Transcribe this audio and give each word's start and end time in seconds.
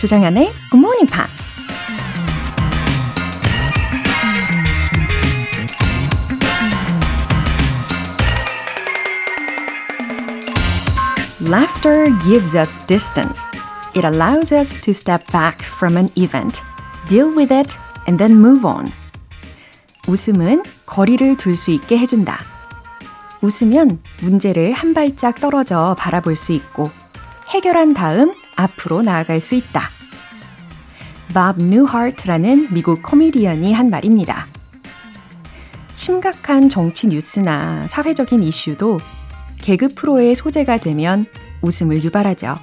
조장현의 0.00 0.50
Good 0.70 0.78
Morning 0.78 1.10
Pops. 1.12 1.60
Laughter 11.46 12.06
gives 12.24 12.56
us 12.56 12.78
distance. 12.86 13.42
It 13.94 14.06
allows 14.06 14.54
us 14.54 14.80
to 14.80 14.92
step 14.92 15.30
back 15.30 15.62
from 15.62 15.98
an 15.98 16.08
event, 16.16 16.62
deal 17.10 17.28
with 17.36 17.52
it, 17.52 17.76
and 18.08 18.16
then 18.16 18.40
move 18.40 18.66
on. 18.66 18.90
웃음은 20.08 20.62
거리를 20.86 21.36
둘 21.36 21.56
수 21.56 21.72
있게 21.72 21.98
해준다. 21.98 22.38
웃으면 23.42 24.00
문제를 24.22 24.72
한 24.72 24.94
발짝 24.94 25.40
떨어져 25.40 25.94
바라볼 25.98 26.36
수 26.36 26.52
있고 26.52 26.90
해결한 27.50 27.92
다음 27.92 28.39
앞으로 28.60 29.02
나아갈 29.02 29.40
수 29.40 29.54
있다. 29.54 29.82
밥 31.32 31.58
뉴하트라는 31.58 32.68
미국 32.70 33.02
코미디언이 33.02 33.72
한 33.72 33.88
말입니다. 33.88 34.46
심각한 35.94 36.68
정치 36.68 37.08
뉴스나 37.08 37.86
사회적인 37.88 38.42
이슈도 38.42 38.98
개그 39.58 39.94
프로의 39.94 40.34
소재가 40.34 40.78
되면 40.78 41.24
웃음을 41.62 42.02
유발하죠. 42.02 42.56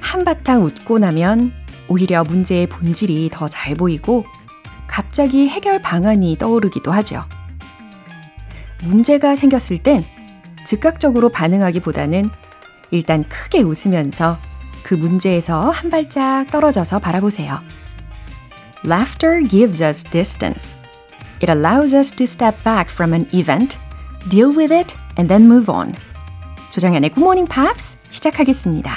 한바탕 0.00 0.64
웃고 0.64 0.98
나면 0.98 1.52
오히려 1.88 2.24
문제의 2.24 2.66
본질이 2.66 3.30
더 3.32 3.48
잘 3.48 3.74
보이고 3.74 4.24
갑자기 4.86 5.48
해결 5.48 5.80
방안이 5.80 6.36
떠오르기도 6.38 6.90
하죠. 6.92 7.24
문제가 8.82 9.36
생겼을 9.36 9.78
땐 9.78 10.04
즉각적으로 10.66 11.30
반응하기보다는 11.30 12.28
일단 12.90 13.24
크게 13.28 13.60
웃으면서 13.60 14.38
그 14.82 14.94
문제에서 14.94 15.70
한 15.70 15.90
발짝 15.90 16.46
떨어져서 16.50 16.98
바라보세요. 16.98 17.60
Laughter 18.84 19.46
gives 19.46 19.80
us 19.82 20.02
distance. 20.04 20.76
It 21.42 21.50
allows 21.50 21.94
us 21.94 22.10
to 22.12 22.24
step 22.24 22.62
back 22.64 22.90
from 22.90 23.12
an 23.12 23.28
event, 23.32 23.78
deal 24.30 24.50
with 24.50 24.74
it, 24.74 24.96
and 25.18 25.28
then 25.28 25.46
move 25.46 25.70
on. 25.70 25.94
조정연의 26.70 27.10
Good 27.10 27.20
Morning 27.20 27.52
Pops 27.52 27.98
시작하겠습니다. 28.10 28.90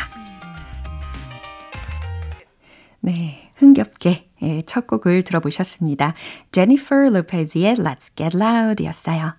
네, 3.01 3.51
흥겹게 3.55 4.29
첫 4.66 4.88
곡을 4.88 5.23
들어보셨습니다. 5.23 6.13
제니퍼 6.51 7.09
로페즈의 7.09 7.75
Let's 7.75 8.16
Get 8.16 8.38
Loud 8.38 8.85
였어요. 8.85 9.33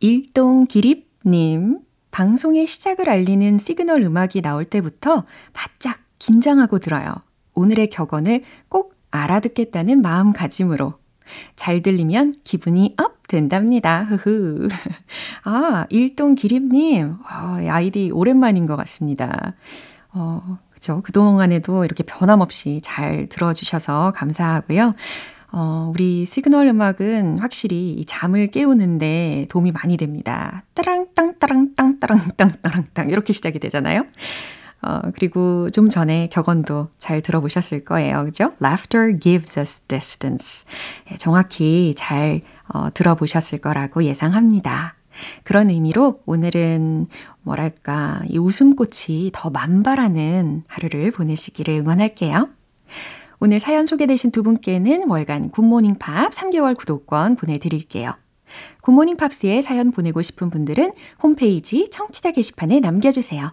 일동 0.01 0.67
기립님, 0.67 1.79
방송의 2.11 2.67
시작을 2.67 3.09
알리는 3.09 3.59
시그널 3.59 4.03
음악이 4.03 4.43
나올 4.43 4.65
때부터 4.65 5.25
바짝 5.53 6.01
긴장하고 6.19 6.79
들어요. 6.79 7.15
오늘의 7.55 7.89
격언을 7.89 8.45
꼭 8.69 8.95
알아듣겠다는 9.11 10.03
마음가짐으로 10.03 10.95
잘 11.57 11.83
들리면 11.83 12.41
기분이 12.45 12.95
업 12.99 13.14
된답니다. 13.35 14.05
흐흐. 14.05 14.69
아, 15.45 15.87
일동 15.91 16.35
기립님. 16.35 17.17
아, 17.27 17.61
아이디 17.69 18.11
오랜만인 18.13 18.67
것 18.67 18.77
같습니다. 18.77 19.55
어, 20.13 20.59
그죠. 20.71 21.03
그동안에도 21.03 21.85
이렇게 21.85 22.05
변함없이 22.05 22.81
잘 22.83 23.27
들어주셔서 23.29 24.13
감사하고요. 24.15 24.95
어, 25.51 25.91
우리 25.93 26.25
시그널 26.25 26.69
음악은 26.69 27.39
확실히 27.39 27.93
이 27.93 28.05
잠을 28.05 28.49
깨우는데 28.49 29.47
도움이 29.51 29.73
많이 29.73 29.97
됩니다. 29.97 30.65
따랑, 30.75 31.09
땅, 31.15 31.39
따랑, 31.39 31.75
땅, 31.77 31.99
따랑, 31.99 32.21
땅, 32.37 32.53
따랑, 32.61 32.85
땅. 32.93 33.11
이렇게 33.11 33.33
시작이 33.33 33.59
되잖아요. 33.59 34.05
어, 34.85 35.01
그리고 35.15 35.71
좀 35.71 35.89
전에 35.89 36.29
격언도 36.31 36.89
잘 36.99 37.23
들어보셨을 37.23 37.85
거예요. 37.85 38.25
그죠? 38.25 38.53
Laughter 38.63 39.19
gives 39.19 39.59
us 39.59 39.81
distance. 39.81 40.67
예, 41.11 41.17
정확히 41.17 41.95
잘 41.97 42.43
어, 42.69 42.93
들어보셨을 42.93 43.61
거라고 43.61 44.05
예상합니다. 44.05 44.95
그런 45.45 45.71
의미로 45.71 46.21
오늘은 46.27 47.07
뭐랄까, 47.43 48.23
이 48.29 48.39
웃음꽃이 48.39 49.31
더 49.33 49.49
만발하는 49.51 50.65
하루를 50.67 51.13
보내시기를 51.13 51.75
응원할게요. 51.75 52.49
오늘 53.41 53.61
사연 53.61 53.87
소개되신 53.87 54.33
두 54.33 54.43
분께는 54.43 55.09
월간 55.09 55.51
굿모닝 55.51 55.97
팝 55.97 56.31
3개월 56.33 56.77
구독권 56.77 57.37
보내드릴게요. 57.37 58.15
굿모닝 58.83 59.17
팝스에 59.17 59.63
사연 59.63 59.91
보내고 59.93 60.23
싶은 60.23 60.51
분들은 60.51 60.93
홈페이지 61.23 61.89
청취자 61.91 62.33
게시판에 62.33 62.81
남겨주세요. 62.81 63.53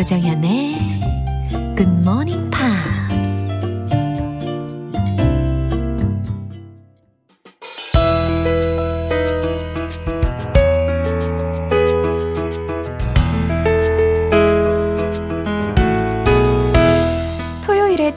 조정현의 0.00 0.76
굿모닝 1.76 2.48
팝스 2.50 3.00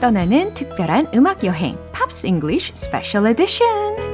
떠나는 0.00 0.54
특별한 0.54 1.08
음악 1.14 1.44
여행 1.44 1.74
팝스 1.92 2.26
잉글리쉬 2.26 2.72
스페셜 2.74 3.26
에디션 3.26 4.13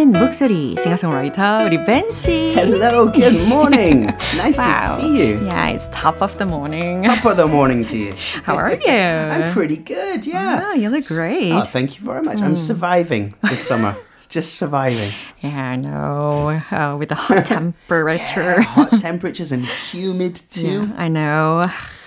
생각나는 0.00 0.10
목소리 0.10 0.74
싱어송라이터 0.78 1.64
우리 1.66 1.84
벤 1.84 2.10
씨. 2.10 2.54
Hello, 2.54 3.12
good 3.12 3.36
morning. 3.44 4.06
Nice 4.34 4.56
wow. 4.56 4.96
to 4.96 5.02
see 5.02 5.20
you. 5.20 5.44
Yeah, 5.44 5.68
it's 5.68 5.88
top 5.88 6.22
of 6.22 6.38
the 6.38 6.46
morning. 6.46 7.02
Top 7.02 7.22
of 7.26 7.36
the 7.36 7.46
morning 7.46 7.84
to 7.84 7.94
you. 7.94 8.14
How 8.42 8.56
are 8.56 8.72
you? 8.72 8.88
I'm 8.88 9.52
pretty 9.52 9.76
good, 9.76 10.26
yeah. 10.26 10.70
Oh, 10.70 10.72
you 10.72 10.88
look 10.88 11.06
great. 11.06 11.52
Oh, 11.52 11.60
thank 11.60 11.98
you 11.98 12.06
very 12.06 12.22
much. 12.22 12.40
I'm 12.40 12.56
surviving 12.56 13.34
this 13.50 13.60
summer. 13.60 13.94
Just 14.30 14.54
surviving. 14.54 15.12
Yeah, 15.42 15.72
I 15.72 15.76
know. 15.76 16.56
Uh, 16.72 16.96
with 16.96 17.10
the 17.10 17.14
hot 17.14 17.44
temperature. 17.44 18.56
Yeah, 18.56 18.62
hot 18.62 18.98
temperatures 18.98 19.52
and 19.52 19.66
humid 19.66 20.40
too. 20.48 20.88
Yeah, 20.88 20.94
I 20.96 21.08
know. 21.08 21.64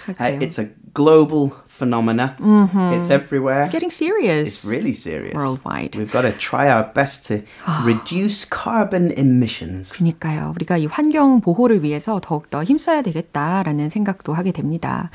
Uh, 0.07 0.41
it's 0.41 0.57
a 0.57 0.65
global 0.93 1.49
phenomena. 1.74 2.36
It's 2.94 3.10
everywhere. 3.10 3.62
It's 3.62 3.72
getting 3.72 3.90
serious. 3.90 4.48
It's 4.48 4.64
really 4.64 4.92
serious. 4.94 5.34
Worldwide. 5.34 5.96
We've 5.96 6.10
got 6.10 6.22
to 6.22 6.32
try 6.32 6.70
our 6.70 6.84
best 6.94 7.26
to 7.28 7.42
reduce 7.84 8.44
carbon 8.48 9.12
emissions. 9.16 9.92
그니까요. 9.92 10.52
우리가 10.54 10.78
이 10.78 10.86
환경 10.86 11.40
보호를 11.40 11.82
위해서 11.82 12.20
더욱더 12.22 12.62
힘써야 12.62 13.02
되겠다라는 13.02 13.90
생각도 13.90 14.32
하게 14.34 14.52
됩니다. 14.52 15.10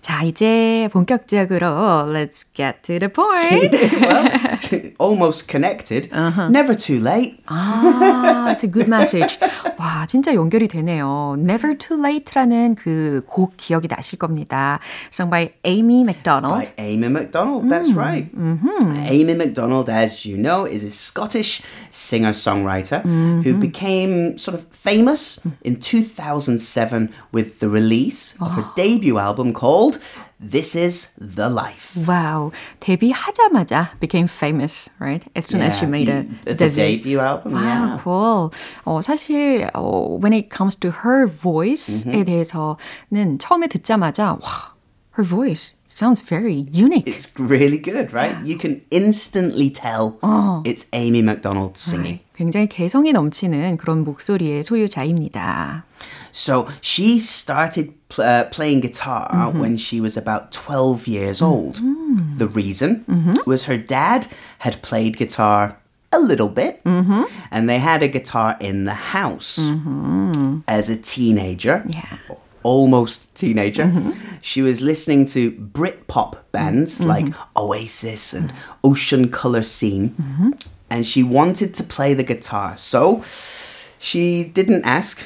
자, 0.00 0.22
이제 0.22 0.88
본격적으로 0.92 2.06
let's 2.12 2.44
get 2.54 2.82
to 2.82 2.98
the 2.98 3.08
point. 3.08 3.72
well, 4.00 4.30
almost 4.98 5.48
connected. 5.48 6.08
Never 6.48 6.74
too 6.76 7.00
late. 7.00 7.42
아, 7.46 8.52
it's 8.52 8.62
a 8.62 8.70
good 8.70 8.88
message. 8.88 9.38
와, 9.78 10.06
진짜 10.06 10.32
연결이 10.34 10.68
되네요. 10.68 11.34
Never 11.38 11.76
Too 11.76 12.00
Late라는 12.00 12.76
그 12.76 13.22
곡 13.26 13.56
기억이 13.56 13.88
나실 13.88 14.18
겁니다. 14.18 14.78
Sung 15.10 15.28
by 15.30 15.50
Amy 15.64 16.02
McDonald. 16.02 16.54
By 16.54 16.72
Amy 16.78 17.08
MacDonald, 17.08 17.68
that's 17.68 17.92
right. 17.92 18.30
Amy 19.10 19.34
MacDonald, 19.34 19.90
as 19.90 20.24
you 20.24 20.36
know, 20.38 20.64
is 20.66 20.84
a 20.84 20.90
Scottish 20.90 21.62
singer 21.90 22.30
songwriter 22.30 23.02
who 23.42 23.54
became 23.58 24.38
sort 24.38 24.54
of 24.54 24.64
famous 24.70 25.40
in 25.62 25.76
2007 25.80 27.10
with 27.32 27.58
the 27.58 27.68
release 27.68 28.36
of 28.40 28.52
her 28.52 28.64
debut 28.76 29.18
album 29.18 29.52
called 29.52 29.89
This 30.38 30.76
Is 30.76 31.12
the 31.18 31.48
Life. 31.48 31.96
Wow, 32.06 32.52
데뷔하자마자 32.80 33.98
became 34.00 34.28
famous, 34.28 34.90
right? 35.00 35.24
As 35.34 35.46
soon 35.46 35.62
as 35.62 35.78
she 35.78 35.86
made 35.86 36.08
a 36.10 36.24
the, 36.44 36.54
the 36.54 36.68
debut 36.70 37.18
album, 37.18 37.54
Wow, 37.54 37.62
yeah. 37.62 38.00
cool. 38.02 38.50
어, 38.84 39.00
사실 39.02 39.70
어, 39.74 40.18
when 40.20 40.32
it 40.34 40.48
comes 40.54 40.76
to 40.76 40.90
her 41.04 41.26
voice에 41.26 42.24
대해서는 42.24 43.38
처음에 43.38 43.66
듣자마자 43.68 44.38
와, 44.40 44.74
her 45.16 45.24
voice 45.26 45.74
sounds 45.88 46.20
very 46.20 46.66
unique. 46.70 47.06
It's 47.06 47.32
really 47.38 47.78
good, 47.78 48.12
right? 48.12 48.36
You 48.44 48.58
can 48.58 48.82
instantly 48.90 49.70
tell 49.70 50.18
it's 50.66 50.86
Amy 50.92 51.22
MacDonald 51.22 51.78
singing. 51.78 52.20
굉장히 52.36 52.68
개성이 52.68 53.12
넘치는 53.12 53.78
그런 53.78 54.04
목소리의 54.04 54.62
소유자입니다. 54.62 55.84
So 56.32 56.68
she 56.82 57.16
started 57.16 57.94
pl- 58.11 58.23
uh, 58.23 58.43
playing 58.45 58.81
guitar 58.81 59.29
mm-hmm. 59.29 59.59
when 59.59 59.77
she 59.77 60.01
was 60.01 60.17
about 60.17 60.51
12 60.51 61.07
years 61.07 61.41
old. 61.41 61.75
Mm-hmm. 61.75 62.37
The 62.37 62.47
reason 62.47 63.05
mm-hmm. 63.05 63.49
was 63.49 63.65
her 63.65 63.77
dad 63.77 64.27
had 64.59 64.81
played 64.81 65.17
guitar 65.17 65.77
a 66.11 66.19
little 66.19 66.49
bit, 66.49 66.81
and 66.83 67.69
they 67.69 67.79
had 67.79 68.03
a 68.03 68.09
guitar 68.09 68.57
in 68.59 68.83
the 68.83 68.93
house. 69.15 69.57
As 70.67 70.89
a 70.89 70.97
teenager, 70.97 71.83
Yeah. 71.87 72.17
almost 72.63 73.33
teenager, 73.33 73.89
she 74.41 74.61
was 74.61 74.81
listening 74.81 75.25
to 75.27 75.51
Britpop 75.51 76.35
bands 76.51 76.99
like 76.99 77.27
Oasis 77.55 78.33
and 78.33 78.51
Ocean 78.83 79.29
Colour 79.29 79.63
Scene, 79.63 80.13
and 80.89 81.07
she 81.07 81.23
wanted 81.23 81.73
to 81.75 81.83
play 81.83 82.13
the 82.13 82.25
guitar. 82.25 82.75
So 82.75 83.23
she 84.01 84.43
didn't 84.43 84.83
ask. 84.85 85.21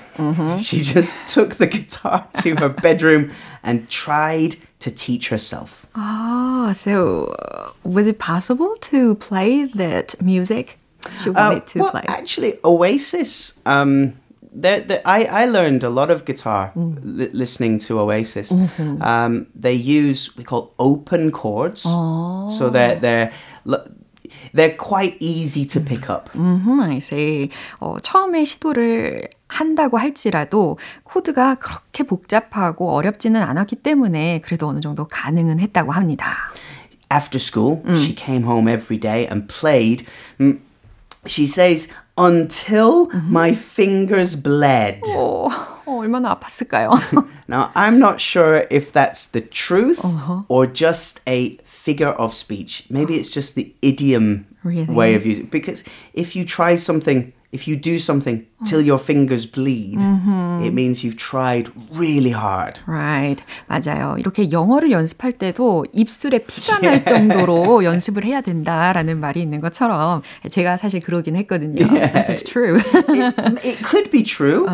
She 0.61 0.81
just 0.81 1.15
took 1.33 1.55
the 1.55 1.67
guitar 1.67 2.27
to 2.43 2.55
her 2.57 2.69
bedroom 2.69 3.31
and 3.63 3.89
tried 3.89 4.57
to 4.79 4.91
teach 4.91 5.29
herself. 5.29 5.85
Ah, 5.95 6.73
so 6.75 7.27
uh, 7.39 7.71
was 7.83 8.05
it 8.07 8.19
possible 8.19 8.75
to 8.91 9.15
play 9.15 9.63
that 9.65 10.21
music 10.21 10.77
she 11.21 11.29
wanted 11.29 11.61
Uh, 11.63 11.65
to 11.71 11.79
well, 11.79 11.91
play? 11.91 12.03
actually, 12.07 12.53
Oasis. 12.63 13.61
Um, 13.65 14.13
they're, 14.61 14.81
they're- 14.81 15.01
I, 15.05 15.25
I 15.43 15.45
learned 15.45 15.83
a 15.83 15.89
lot 15.89 16.09
of 16.11 16.25
guitar 16.25 16.71
li- 16.75 17.29
listening 17.33 17.79
to 17.87 17.99
Oasis. 17.99 18.51
Um, 19.01 19.47
they 19.55 19.73
use 19.73 20.35
we 20.37 20.43
call 20.43 20.73
open 20.79 21.31
chords, 21.31 21.81
so 22.57 22.69
they're 22.71 22.95
they're 22.99 23.31
they're 24.54 24.76
quite 24.76 25.16
easy 25.20 25.66
to 25.66 25.80
pick 25.84 26.08
up. 26.10 26.30
음, 26.36 26.80
I 26.80 26.96
see. 26.96 27.48
어, 27.78 27.96
처음에 28.00 28.44
시도를 28.44 29.28
한다고 29.48 29.98
할지라도 29.98 30.78
코드가 31.04 31.56
그렇게 31.56 32.04
복잡하고 32.04 32.92
어렵지는 32.94 33.42
않았기 33.42 33.76
때문에 33.76 34.40
그래도 34.44 34.68
어느 34.68 34.80
정도 34.80 35.06
가능은 35.08 35.60
했다고 35.60 35.92
합니다. 35.92 36.34
After 37.12 37.38
school, 37.40 37.82
she 37.96 38.14
came 38.14 38.44
home 38.44 38.68
every 38.70 38.98
day 38.98 39.26
and 39.28 39.48
played. 39.48 40.06
mm, 40.38 40.60
She 41.26 41.44
says 41.44 41.88
until 42.16 43.08
my 43.28 43.50
fingers 43.52 44.40
bled. 44.40 45.00
어, 45.16 45.48
어, 45.84 45.98
얼마나 45.98 46.34
아팠을까요? 46.38 46.88
Now, 47.48 47.70
I'm 47.74 47.98
not 47.98 48.20
sure 48.20 48.66
if 48.70 48.92
that's 48.92 49.26
the 49.32 49.42
truth 49.42 50.00
or 50.48 50.66
just 50.72 51.20
a 51.28 51.58
figure 51.84 52.12
of 52.18 52.34
speech. 52.34 52.84
Maybe 52.90 53.14
it's 53.14 53.30
just 53.30 53.54
the 53.54 53.74
idiom 53.82 54.46
Really? 54.62 54.86
way 54.94 55.14
of 55.14 55.24
using 55.26 55.46
Because 55.46 55.82
if 56.14 56.36
you 56.36 56.44
try 56.44 56.76
something, 56.76 57.32
if 57.52 57.66
you 57.66 57.74
do 57.76 57.98
something 57.98 58.46
till 58.64 58.80
your 58.80 58.98
fingers 58.98 59.44
bleed, 59.46 59.98
it 60.62 60.72
means 60.72 61.02
you've 61.02 61.16
tried 61.16 61.68
really 61.92 62.30
hard. 62.30 62.78
Right. 62.86 63.42
맞아요. 63.68 64.16
이렇게 64.18 64.52
영어를 64.52 64.92
연습할 64.92 65.32
때도 65.32 65.86
입술에 65.92 66.44
피가 66.46 66.78
날 66.80 67.04
정도로 67.04 67.82
연습을 67.84 68.24
해야 68.24 68.40
된다라는 68.40 69.18
말이 69.18 69.42
있는 69.42 69.60
것처럼 69.60 70.22
제가 70.48 70.76
사실 70.76 71.00
그러긴 71.00 71.34
했거든요. 71.36 71.84
That's 71.86 72.28
not 72.30 72.44
true. 72.44 72.76
it, 72.78 73.66
it 73.66 73.82
could 73.82 74.10
be 74.12 74.22
true, 74.22 74.66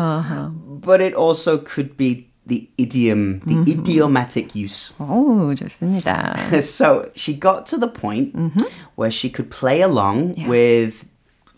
but 0.81 1.01
it 1.01 1.15
also 1.15 1.57
could 1.57 1.97
be 1.97 2.27
the 2.45 2.69
idiom, 2.77 3.41
the 3.45 3.59
idiomatic 3.71 4.55
use. 4.55 4.93
오, 4.99 5.53
좋습니다. 5.53 6.61
so 6.63 7.09
she 7.13 7.33
got 7.33 7.65
to 7.67 7.77
the 7.77 7.89
point 7.89 8.33
where 8.95 9.11
she 9.11 9.29
could 9.29 9.49
play 9.49 9.81
along 9.81 10.35
with 10.47 11.05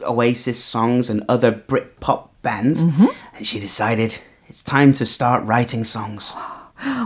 Oasis 0.02 0.58
songs 0.58 1.10
and 1.10 1.24
other 1.30 1.52
Britpop 1.52 2.30
bands, 2.42 2.82
and 2.82 3.46
she 3.46 3.60
decided 3.60 4.18
it's 4.48 4.64
time 4.64 4.94
to 4.94 5.06
start 5.06 5.44
writing 5.46 5.84
songs. 5.84 6.34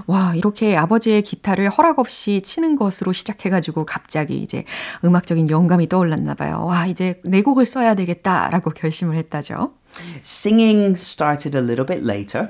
와, 0.07 0.35
이렇게 0.35 0.77
아버지의 0.77 1.23
기타를 1.23 1.69
허락 1.69 1.99
없이 1.99 2.41
치는 2.41 2.77
것으로 2.77 3.13
시작해가지고 3.13 3.85
갑자기 3.85 4.43
이제 4.43 4.65
음악적인 5.05 5.51
영감이 5.51 5.89
떠올랐나 5.89 6.35
봐요. 6.35 6.65
와, 6.67 6.87
이제 6.87 7.21
내 7.25 7.43
곡을 7.43 7.67
써야 7.67 7.95
되겠다라고 7.95 8.71
결심을 8.71 9.17
했다죠. 9.17 9.73
Singing 10.25 10.97
started 10.99 11.57
a 11.57 11.63
little 11.63 11.87
bit 11.87 12.05
later, 12.05 12.49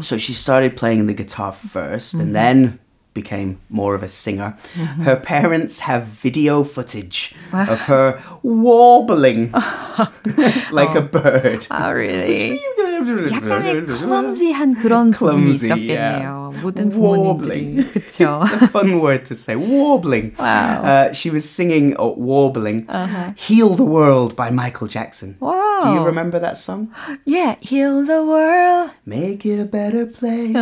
so 0.00 0.16
she 0.16 0.34
started 0.34 0.76
playing 0.76 1.06
the 1.06 1.16
guitar 1.16 1.52
1st 1.52 2.20
and 2.20 2.34
then 2.34 2.78
became 3.14 3.58
more 3.68 3.96
of 3.96 4.04
a 4.04 4.08
singer. 4.08 4.54
Her 5.02 5.20
parents 5.20 5.80
have 5.80 6.06
video 6.22 6.62
footage 6.62 7.34
of 7.52 7.80
her 7.88 8.20
warbling 8.44 9.50
like 10.70 10.94
a 10.94 11.02
bird. 11.02 11.66
아, 11.70 11.90
really? 11.90 12.60
약간의 13.31 13.85
clumsy한 13.85 14.73
그런 14.75 15.11
부분이 15.11 15.57
Clumsy, 15.57 15.69
있었겠네요. 15.69 16.49
yeah. 16.51 16.61
모든 16.63 16.91
Warbling. 16.91 17.75
부모님들이. 17.77 17.91
그쵸? 17.93 18.39
It's 18.43 18.63
a 18.63 18.67
fun 18.67 18.99
word 19.01 19.25
to 19.25 19.35
say. 19.35 19.55
Warbling. 19.55 20.33
Wow. 20.39 20.81
Uh, 20.83 21.13
she 21.13 21.29
was 21.29 21.47
singing 21.49 21.95
uh, 21.99 22.13
Warbling. 22.15 22.87
Heal 23.35 23.75
the 23.75 23.85
World 23.85 24.35
by 24.35 24.49
Michael 24.51 24.87
Jackson. 24.87 25.35
Wow. 25.39 25.81
Do 25.83 25.93
you 25.93 26.03
remember 26.05 26.39
that 26.39 26.57
song? 26.57 26.89
Yeah, 27.25 27.55
heal 27.59 28.05
the 28.05 28.23
world. 28.23 28.91
Make 29.05 29.45
it 29.45 29.59
a 29.59 29.65
better 29.65 30.05
place. 30.05 30.53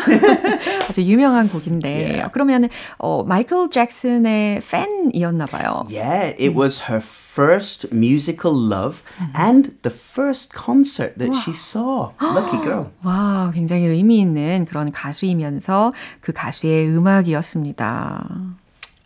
아주 0.89 1.01
유명한 1.03 1.49
곡인데. 1.49 1.89
Yeah. 1.89 2.29
그러면 2.31 2.69
어, 2.97 3.23
마이클 3.23 3.69
잭슨의 3.69 4.61
팬이었나 4.61 5.45
봐요. 5.45 5.83
yeah, 5.89 6.33
it 6.39 6.53
was 6.55 6.81
her 6.89 7.01
first 7.33 7.91
musical 7.91 8.53
love 8.53 9.01
and 9.33 9.75
the 9.81 9.89
first 9.89 10.53
concert 10.53 11.17
that 11.17 11.33
she 11.43 11.51
saw. 11.51 12.11
Lucky 12.21 12.57
girl. 12.63 12.91
와, 13.03 13.51
굉장히 13.53 13.85
의미 13.85 14.19
있는 14.19 14.65
그런 14.65 14.91
가수이면서 14.91 15.91
그 16.21 16.33
가수의 16.33 16.87
음악이었습니다. 16.89 18.25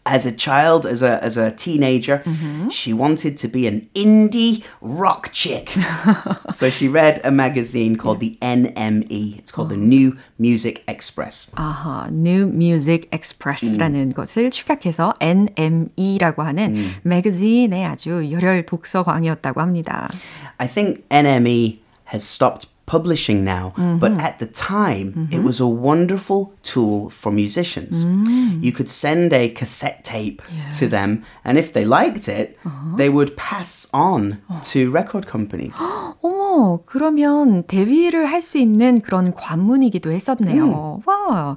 As 0.08 0.26
a 0.26 0.34
child, 0.34 0.86
as 0.86 1.02
a 1.02 1.24
as 1.24 1.38
a 1.38 1.50
teenager, 1.52 2.22
she 2.70 2.92
wanted 2.92 3.38
to 3.38 3.48
be 3.48 3.68
an 3.68 3.88
indie 3.96 4.62
rock 4.82 5.30
chick. 5.32 5.70
so 6.52 6.70
she 6.70 6.90
read 6.90 7.22
a 7.24 7.32
magazine 7.32 7.96
called 7.96 8.20
the 8.20 8.38
NME. 8.42 9.38
It's 9.40 9.50
called 9.50 9.70
the 9.70 9.78
New 9.78 10.18
Music 10.38 10.84
Express. 10.90 11.50
아하, 11.56 12.10
New 12.12 12.50
Music 12.52 13.08
Express라는 13.14 14.14
것을 14.14 14.52
축약해서 14.52 15.14
NME라고 15.22 16.44
하는 16.44 16.92
매거진의 17.04 17.86
아주 17.86 18.30
열혈 18.30 18.66
독서광이었다고 18.66 19.62
합니다. 19.62 20.10
I 20.58 20.68
think 20.68 21.06
NME 21.10 21.80
has 22.12 22.26
stopped 22.28 22.68
publishing 22.88 23.46
now, 23.46 23.72
but 24.00 24.12
at 24.20 24.40
the 24.40 24.46
time, 24.46 25.30
it 25.32 25.42
was 25.42 25.62
a 25.62 25.66
wonderful 25.66 26.54
tool 26.64 27.10
for 27.10 27.32
musicians. 27.32 28.04
You 28.62 28.72
could 28.74 28.90
send 28.90 29.32
a 29.34 29.50
cassette 29.50 30.04
tape 30.04 30.42
to 30.80 30.88
them, 30.90 31.24
and 31.46 31.58
if 31.58 31.72
they 31.72 31.86
liked 31.86 32.28
it, 32.28 32.58
they 32.98 33.10
would 33.10 33.36
pass 33.38 33.88
on 33.94 34.40
to 34.74 34.92
record 34.92 35.28
companies. 35.28 35.78
어머, 36.22 36.82
그러면 36.86 37.64
데뷔를 37.68 38.26
할 38.28 38.42
수 38.42 38.58
있는 38.58 39.00
그런 39.02 39.34
관문이기도 39.34 40.12
했었네요. 40.12 41.02
와. 41.06 41.56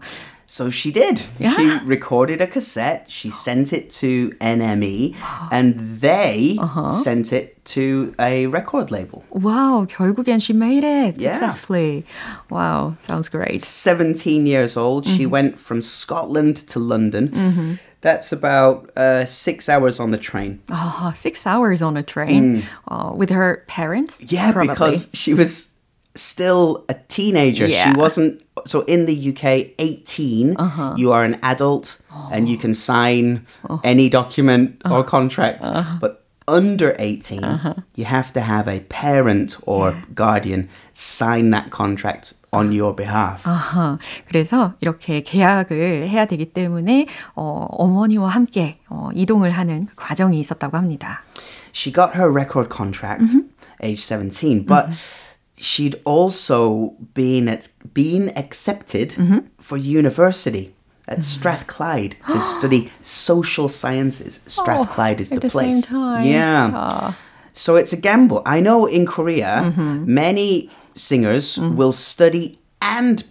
So 0.50 0.70
she 0.70 0.92
did. 0.92 1.18
She 1.40 1.78
recorded 1.84 2.40
a 2.40 2.46
cassette, 2.46 3.10
she 3.10 3.30
sent 3.30 3.72
it 3.72 3.90
to 3.98 4.30
NME, 4.40 5.16
and 5.50 5.74
they 6.00 6.56
sent 7.02 7.32
it 7.32 7.64
to 7.74 8.14
a 8.20 8.46
record 8.46 8.92
label. 8.92 9.24
Wow, 9.30 9.86
결국엔 9.90 10.40
she 10.40 10.52
made 10.52 10.84
it 10.84 11.18
Yeah. 11.20 11.32
successfully. 11.32 12.06
Wow, 12.48 12.94
sounds 13.00 13.28
great. 13.28 13.62
17 13.64 14.46
years 14.46 14.76
old, 14.76 15.04
she 15.04 15.26
went 15.26 15.58
from 15.58 15.82
Scotland 15.82 16.56
to 16.68 16.78
London. 16.78 17.80
That's 18.02 18.30
about 18.30 18.88
uh, 18.96 19.24
six 19.24 19.68
hours 19.68 19.98
on 19.98 20.12
the 20.12 20.18
train. 20.18 20.60
Oh, 20.70 21.10
six 21.16 21.44
hours 21.44 21.82
on 21.82 21.96
a 21.96 22.04
train 22.04 22.62
uh, 22.86 23.10
with 23.16 23.30
her 23.30 23.64
parents. 23.66 24.20
Mm. 24.20 24.30
Yeah, 24.30 24.52
probably. 24.52 24.68
because 24.74 25.10
she 25.12 25.34
was 25.34 25.74
still 26.14 26.84
a 26.88 26.94
teenager. 27.08 27.66
Yeah. 27.66 27.92
She 27.92 27.96
wasn't. 27.98 28.42
So 28.64 28.80
in 28.88 29.06
the 29.06 29.14
UK, 29.14 29.74
18, 29.78 30.56
Uh-huh. 30.58 30.94
you 30.96 31.12
are 31.12 31.24
an 31.24 31.36
adult 31.42 31.98
and 32.32 32.48
you 32.48 32.56
can 32.58 32.72
sign 32.74 33.44
Oh. 33.68 33.80
any 33.84 34.08
document 34.08 34.80
Uh-huh. 34.84 34.96
or 34.96 35.04
contract. 35.04 35.62
But 36.00 36.24
under 36.48 36.94
18, 36.98 37.42
you 37.96 38.04
have 38.06 38.32
to 38.32 38.40
have 38.40 38.66
a 38.68 38.80
parent 38.88 39.56
or 39.66 39.94
guardian 40.14 40.68
sign 40.94 41.50
that 41.50 41.70
contract 41.70 42.32
on 42.52 42.72
your 42.72 42.94
behalf. 42.94 43.42
아하, 43.44 43.98
그래서 44.26 44.72
이렇게 44.80 45.20
계약을 45.22 46.08
해야 46.08 46.24
되기 46.24 46.46
때문에 46.52 47.06
어, 47.34 47.66
어머니와 47.70 48.30
함께 48.30 48.78
어, 48.88 49.10
이동을 49.14 49.50
하는 49.50 49.86
그 49.86 49.94
과정이 49.96 50.38
있었다고 50.40 50.76
합니다. 50.78 51.20
she 51.74 51.92
got 51.92 52.14
her 52.16 52.30
record 52.32 52.70
contract 52.74 53.20
Mm-hmm. 53.22 53.50
age 53.82 54.00
17 54.06 54.64
but 54.64 54.86
she'd 55.61 55.95
also 56.05 56.95
been 57.13 57.47
at, 57.47 57.69
been 57.93 58.31
accepted 58.35 59.09
Mm-hmm. 59.11 59.39
for 59.59 59.77
university 59.77 60.65
at 61.07 61.23
Strathclyde 61.23 62.15
to 62.29 62.39
study 62.57 62.89
social 63.01 63.67
sciences 63.67 64.41
Strathclyde 64.47 65.19
is 65.21 65.31
Oh, 65.31 65.35
at 65.35 65.41
the 65.41 65.47
the 65.47 65.51
place 65.51 65.73
same 65.73 65.81
time. 65.81 66.25
yeah 66.25 66.71
Ah. 66.73 67.17
so 67.53 67.75
it's 67.75 67.93
a 67.93 68.01
gamble 68.07 68.41
i 68.45 68.59
know 68.61 68.85
in 68.97 69.05
korea 69.05 69.51
Mm-hmm. 69.65 70.13
many 70.23 70.69
singers 70.95 71.57
will 71.57 71.91
study 71.93 72.57
and 72.81 73.23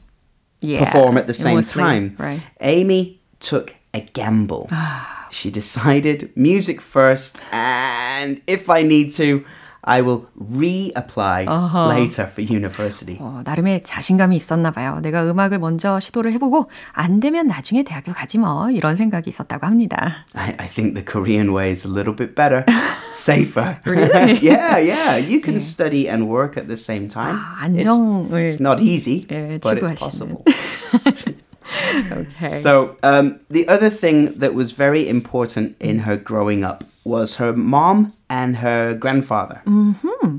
Yeah, 0.62 0.84
perform 0.84 1.16
at 1.18 1.26
the 1.26 1.34
same 1.34 1.56
mostly, 1.56 1.82
time. 1.82 2.04
Right. 2.18 2.40
Amy 2.60 3.02
took 3.40 3.74
a 3.94 4.00
gamble. 4.12 4.68
she 5.30 5.50
decided 5.50 6.30
music 6.36 6.80
first, 6.80 7.38
and 7.52 8.40
if 8.46 8.68
I 8.68 8.82
need 8.82 9.08
to, 9.20 9.42
I 9.87 10.01
will 10.01 10.25
reapply 10.35 11.45
later 11.89 12.25
for 12.25 12.41
university. 12.41 13.17
어, 13.21 13.43
나름의 13.45 13.83
자신감이 13.83 14.35
있었나 14.35 14.71
봐요. 14.71 14.99
내가 15.03 15.23
음악을 15.29 15.59
먼저 15.59 15.99
시도를 15.99 16.33
해보고 16.33 16.69
안 16.91 17.19
되면 17.19 17.45
나중에 17.45 17.83
대학교 17.83 18.11
가지 18.11 18.39
뭐 18.39 18.71
이런 18.71 18.95
생각이 18.95 19.29
있었다고 19.29 19.67
합니다. 19.67 20.25
I, 20.33 20.55
I 20.57 20.67
think 20.67 20.95
the 20.95 21.05
Korean 21.05 21.53
way 21.53 21.69
is 21.69 21.85
a 21.85 21.91
little 21.91 22.15
bit 22.15 22.33
better, 22.33 22.65
safer. 23.11 23.77
Really? 23.85 24.39
yeah, 24.41 24.79
yeah. 24.79 25.17
You 25.17 25.39
can 25.39 25.59
study 25.59 26.09
and 26.09 26.27
work 26.27 26.57
at 26.57 26.67
the 26.67 26.77
same 26.77 27.07
time. 27.07 27.35
아, 27.35 27.65
안정을 27.65 28.47
it's, 28.47 28.55
it's 28.55 28.59
not 28.59 28.81
easy, 28.81 29.27
예, 29.29 29.59
but 29.61 29.77
it's 29.77 30.01
추구하시는. 30.01 30.01
possible. 30.01 30.43
Okay. 32.11 32.47
So, 32.61 32.95
um, 33.01 33.39
the 33.49 33.67
other 33.67 33.89
thing 33.89 34.37
that 34.37 34.53
was 34.53 34.71
very 34.71 35.09
important 35.09 35.75
in 35.79 35.99
her 36.05 36.15
growing 36.15 36.63
up 36.63 36.83
was 37.03 37.35
her 37.35 37.53
mom 37.53 38.13
and 38.29 38.57
her 38.57 38.95
grandfather. 38.95 39.61
Mm-hmm. 39.65 40.37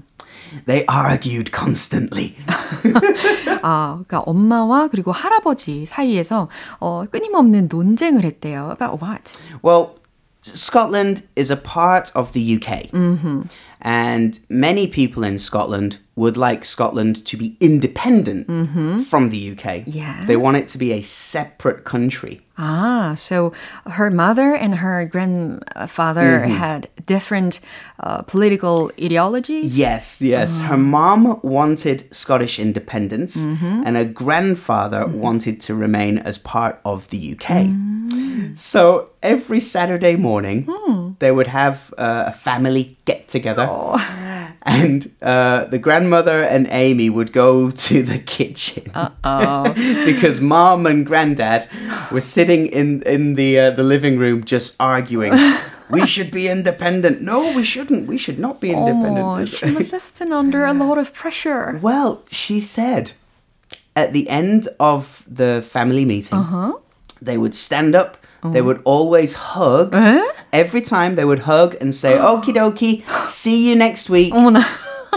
They 0.67 0.85
argued 0.87 1.53
constantly. 1.53 2.35
아, 3.63 4.03
그러니까 4.07 4.21
엄마와 4.21 4.89
그리고 4.89 5.13
할아버지 5.13 5.85
사이에서 5.87 6.49
어, 6.79 7.03
끊임없는 7.11 7.69
논쟁을 7.71 8.25
했대요. 8.25 8.71
About 8.73 9.03
what? 9.03 9.37
Well, 9.63 9.97
Scotland 10.43 11.25
is 11.35 11.51
a 11.51 11.57
part 11.57 12.13
of 12.15 12.33
the 12.33 12.41
UK. 12.41 12.91
And 13.84 14.40
many 14.50 14.88
people 14.88 15.24
in 15.24 15.40
Scotland 15.40 15.98
would 16.16 16.38
like 16.38 16.64
Scotland 16.66 17.26
to 17.26 17.36
be 17.38 17.58
independent 17.60 18.46
from 19.08 19.30
the 19.30 19.52
UK. 19.52 19.84
Yeah. 19.88 20.24
They 20.28 20.36
want 20.36 20.58
it 20.58 20.68
to 20.70 20.78
be 20.78 20.92
a 20.94 21.02
separate 21.02 21.84
country. 21.84 22.42
Ah, 22.60 23.16
so 23.18 23.54
her 23.88 24.12
mother 24.12 24.54
and 24.54 24.76
her 24.76 25.06
grandfather 25.06 26.22
Mm-hmm. 26.46 26.54
had 26.58 26.88
different 27.08 27.60
uh, 28.00 28.22
political 28.24 28.92
ideologies. 29.02 29.80
Yes, 29.80 30.22
yes. 30.22 30.62
Her 30.62 30.78
mom 30.78 31.40
wanted 31.42 32.04
Scottish 32.14 32.60
independence, 32.60 33.36
and 33.38 33.96
her 33.98 34.06
grandfather 34.06 35.08
wanted 35.08 35.60
to 35.62 35.74
remain 35.74 36.20
as 36.20 36.38
part 36.38 36.80
of 36.86 37.08
the 37.10 37.36
UK. 37.36 37.74
So 38.58 39.12
every 39.24 39.60
Saturday 39.60 40.16
morning, 40.16 40.68
they 41.22 41.32
would 41.32 41.48
have 41.48 41.94
uh, 41.98 42.26
a 42.28 42.32
family 42.32 42.98
get 43.06 43.28
together. 43.28 43.68
And 44.64 45.10
uh, 45.22 45.66
the 45.66 45.80
grandmother 45.80 46.44
and 46.44 46.68
Amy 46.72 47.10
would 47.10 47.32
go 47.32 47.72
to 47.88 48.04
the 48.04 48.20
kitchen 48.20 48.92
because 50.06 50.42
mom 50.42 50.86
and 50.86 51.06
granddad 51.06 51.68
were 52.12 52.22
sitting 52.22 52.66
in 52.66 53.02
in 53.04 53.36
the 53.36 53.60
uh, 53.60 53.72
the 53.72 53.84
living 53.84 54.18
room 54.20 54.44
just 54.44 54.76
arguing. 54.80 55.34
we 55.90 56.06
should 56.06 56.32
be 56.32 56.48
independent. 56.48 57.22
No, 57.22 57.54
we 57.54 57.64
shouldn't. 57.64 58.08
We 58.08 58.18
should 58.18 58.40
not 58.40 58.60
be 58.60 58.72
independent. 58.72 59.26
Oh, 59.26 59.46
she 59.46 59.72
must 59.72 59.92
have 59.92 60.14
been 60.20 60.34
under 60.34 60.66
a 60.66 60.74
lot 60.74 60.98
of 60.98 61.14
pressure. 61.14 61.80
Well, 61.82 62.22
she 62.32 62.60
said 62.60 63.14
at 63.96 64.14
the 64.14 64.26
end 64.30 64.68
of 64.80 65.24
the 65.28 65.62
family 65.62 66.06
meeting, 66.06 66.74
they 67.22 67.38
would 67.38 67.56
stand 67.56 67.96
up. 67.96 68.18
They 68.44 68.62
would 68.62 68.82
always 68.86 69.34
hug 69.54 69.94
every 70.54 70.82
time 70.82 71.16
they 71.16 71.26
would 71.26 71.40
hug 71.40 71.76
and 71.82 71.94
say, 71.94 72.14
okie 72.18 72.54
dokie, 72.54 73.04
see 73.26 73.70
you 73.70 73.76
next 73.76 74.10
week. 74.10 74.34
Oh, 74.34 74.50
no. 74.50 74.64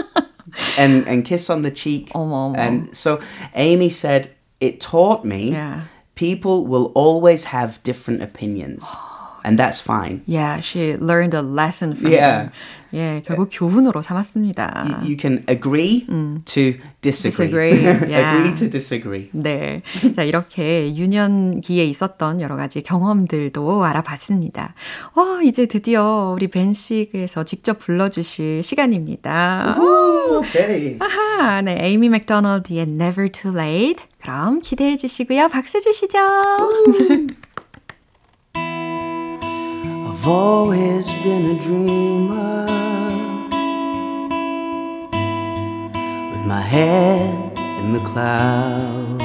and, 0.77 1.07
and 1.07 1.25
kiss 1.25 1.49
on 1.49 1.61
the 1.61 1.71
cheek. 1.71 2.11
Oh, 2.15 2.21
oh, 2.21 2.51
oh, 2.51 2.55
and 2.55 2.95
so 2.95 3.21
Amy 3.55 3.89
said, 3.89 4.31
it 4.59 4.79
taught 4.79 5.25
me 5.25 5.51
yeah. 5.51 5.83
people 6.15 6.65
will 6.65 6.91
always 6.95 7.45
have 7.45 7.81
different 7.83 8.21
opinions. 8.21 8.83
Oh, 8.97 9.14
And 9.45 9.59
that's 9.59 9.79
fine. 9.79 10.21
Yeah, 10.25 10.59
she 10.59 10.97
learned 10.97 11.35
a 11.35 11.41
lesson 11.41 11.93
from 11.95 12.11
Yeah. 12.11 12.49
her. 12.49 12.51
예, 12.95 13.21
결국 13.25 13.49
교훈으로 13.51 14.01
삼았습니다. 14.01 15.01
You 15.03 15.17
can 15.19 15.43
agree 15.49 16.05
to 16.45 16.73
disagree. 17.01 17.71
Disagree, 17.71 18.09
yeah. 18.09 18.37
agree 18.37 18.53
to 18.57 18.69
disagree. 18.69 19.29
네. 19.33 19.81
자, 20.15 20.23
이렇게 20.23 20.95
유년기에 20.95 21.83
있었던 21.85 22.39
여러 22.39 22.55
가지 22.55 22.81
경험들도 22.81 23.83
알아봤습니다. 23.83 24.73
와, 25.15 25.39
이제 25.43 25.65
드디어 25.65 26.33
우리 26.35 26.47
벤 26.47 26.71
씨께서 26.71 27.43
직접 27.43 27.79
불러주실 27.79 28.63
시간입니다. 28.63 29.75
Okay. 29.77 30.97
아하, 30.99 31.61
네. 31.61 31.77
에이미 31.81 32.07
맥도널드의 32.09 32.83
Never 32.83 33.29
Too 33.29 33.53
Late. 33.55 34.05
그럼 34.21 34.59
기대해 34.61 34.95
주시고요. 34.95 35.49
박수 35.49 35.81
주시죠. 35.81 36.17
I've 40.25 40.31
always 40.31 41.05
been 41.21 41.55
a 41.55 41.59
dreamer 41.59 42.65
with 46.31 46.45
my 46.47 46.61
head 46.61 47.55
in 47.79 47.93
the 47.93 47.99
clouds. 47.99 49.21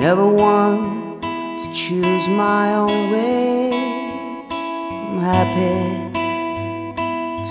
Never 0.00 0.26
one 0.26 1.20
to 1.20 1.72
choose 1.74 2.26
my 2.26 2.74
own 2.74 3.10
way. 3.10 3.74
I'm 4.48 5.18
happy 5.18 6.10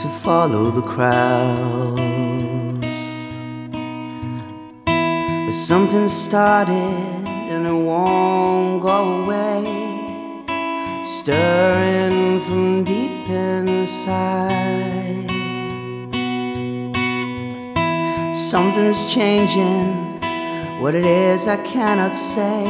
to 0.02 0.10
follow 0.24 0.72
the 0.72 0.82
crowds. 0.82 2.02
But 5.46 5.54
something 5.54 6.10
started 6.10 7.28
and 7.54 7.68
it 7.68 7.72
won't. 7.72 8.53
Stirring 11.24 12.42
from 12.42 12.84
deep 12.84 13.30
inside. 13.30 15.24
Something's 18.36 19.06
changing. 19.06 20.20
What 20.82 20.96
it 20.96 21.06
is, 21.06 21.48
I 21.48 21.56
cannot 21.64 22.14
say. 22.14 22.66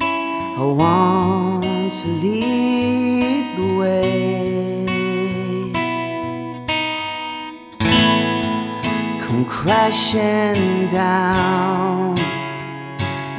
I 0.00 0.58
want 0.58 1.92
to 2.02 2.08
lead 2.08 3.56
the 3.56 3.76
way. 3.76 4.86
Come 9.22 9.44
crashing 9.44 10.88
down 10.90 12.16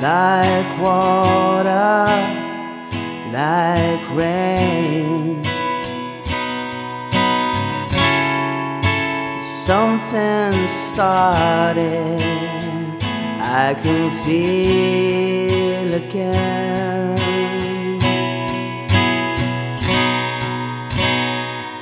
like 0.02 0.80
water, 0.80 2.39
like 3.32 4.10
rain. 4.16 5.44
Something 9.42 10.68
started, 10.68 12.22
I 13.40 13.76
can 13.82 14.10
feel 14.26 15.94
again. 15.94 17.20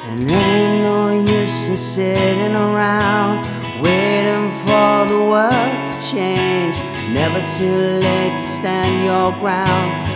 And 0.03 0.29
ain't 0.29 0.83
no 0.83 1.11
use 1.21 1.69
in 1.69 1.77
sitting 1.77 2.55
around 2.55 3.45
waiting 3.81 4.51
for 4.65 5.05
the 5.05 5.21
world 5.31 5.79
to 5.87 6.11
change. 6.11 6.77
Never 7.13 7.39
too 7.57 7.71
late 7.71 8.35
to 8.37 8.45
stand 8.45 9.05
your 9.05 9.31
ground. 9.39 10.06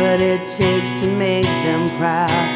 What 0.00 0.20
it 0.20 0.46
takes 0.46 1.00
to 1.00 1.06
make 1.06 1.44
them 1.44 1.90
proud. 1.98 2.46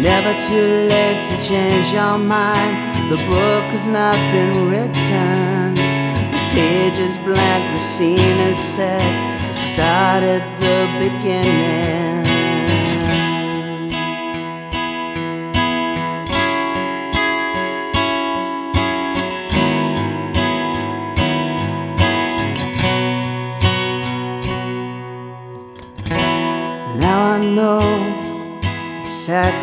Never 0.00 0.32
too 0.48 0.68
late 0.92 1.22
to 1.28 1.36
change 1.42 1.92
your 1.92 2.18
mind. 2.18 3.10
The 3.10 3.16
book 3.24 3.64
has 3.72 3.86
not 3.86 4.18
been 4.32 4.68
written. 4.68 5.74
The 5.74 6.42
page 6.52 6.98
is 6.98 7.16
blank, 7.18 7.72
the 7.72 7.80
scene 7.80 8.38
is 8.50 8.58
set. 8.58 9.54
Start 9.54 10.22
at 10.24 10.44
the 10.60 10.78
beginning. 10.98 12.25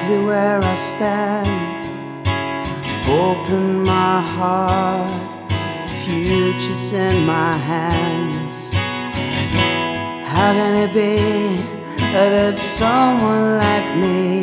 Exactly 0.03 0.25
where 0.25 0.61
I 0.61 0.75
stand. 0.75 2.27
Open 3.07 3.83
my 3.83 4.21
heart, 4.21 5.49
the 5.49 5.93
future's 6.03 6.93
in 6.93 7.25
my 7.25 7.57
hands. 7.57 8.71
How 10.27 10.51
can 10.53 10.73
it 10.83 10.93
be 10.93 11.61
that 11.99 12.57
someone 12.57 13.57
like 13.57 13.95
me 13.95 14.41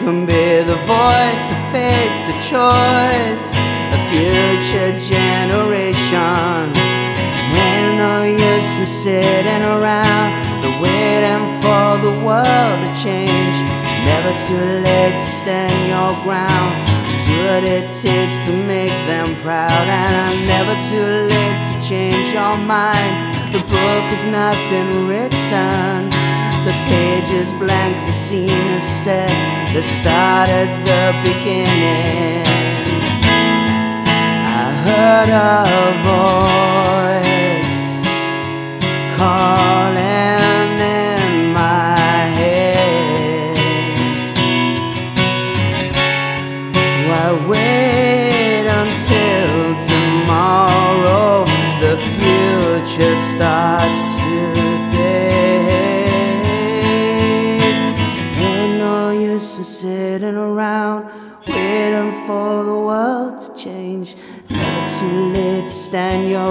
can 0.00 0.26
be 0.26 0.62
the 0.62 0.78
voice, 0.86 1.44
a 1.50 1.60
face, 1.72 2.20
a 2.28 2.36
choice, 2.52 3.52
a 3.94 4.00
future 4.10 4.92
generation? 4.98 6.76
Ain't 7.52 7.98
no 7.98 8.22
use 8.24 8.78
in 8.78 8.86
sitting 8.86 9.62
around, 9.62 10.62
the 10.62 10.70
waiting 10.80 11.46
for 11.62 11.98
the 11.98 12.14
world 12.24 12.78
to 12.84 13.02
change. 13.02 13.79
Never 14.04 14.32
too 14.46 14.64
late 14.84 15.12
to 15.12 15.28
stand 15.40 15.88
your 15.88 16.12
ground. 16.24 16.88
Do 17.26 17.36
what 17.46 17.64
it 17.64 17.86
takes 17.92 18.36
to 18.46 18.52
make 18.66 18.94
them 19.06 19.36
proud, 19.42 19.86
and 19.86 20.14
I'm 20.16 20.46
never 20.46 20.74
too 20.90 21.06
late 21.30 21.60
to 21.68 21.88
change 21.88 22.32
your 22.32 22.56
mind. 22.56 23.14
The 23.52 23.60
book 23.60 24.04
has 24.12 24.24
not 24.24 24.56
been 24.70 25.06
written. 25.06 26.10
The 26.66 26.76
page 26.88 27.30
is 27.30 27.52
blank, 27.54 27.96
the 28.06 28.12
scene 28.12 28.66
is 28.78 28.84
set. 28.84 29.32
The 29.74 29.82
start 29.82 30.50
at 30.50 30.70
the 30.84 31.12
beginning. 31.26 32.44
I 34.44 34.70
heard 34.84 35.30
a 35.30 35.89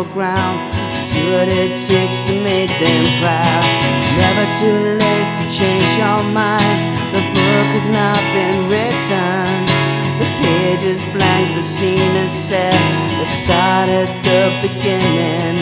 ground. 0.06 0.58
Do 1.14 1.32
what 1.34 1.48
it 1.48 1.74
takes 1.88 2.18
to 2.28 2.34
make 2.44 2.72
them 2.80 3.06
proud. 3.22 3.66
Never 4.18 4.46
too 4.60 4.80
late 5.04 5.32
to 5.40 5.46
change 5.50 5.92
your 5.98 6.24
mind. 6.24 6.80
The 7.16 7.24
book 7.36 7.68
has 7.76 7.88
not 7.90 8.22
been 8.34 8.70
written. 8.70 9.66
The 10.20 10.30
page 10.44 10.84
is 10.84 11.02
blank, 11.16 11.56
the 11.56 11.64
scene 11.64 12.16
is 12.26 12.32
set. 12.32 12.80
Let's 13.18 13.32
start 13.44 13.90
at 13.90 14.12
the 14.24 14.68
beginning. 14.68 15.58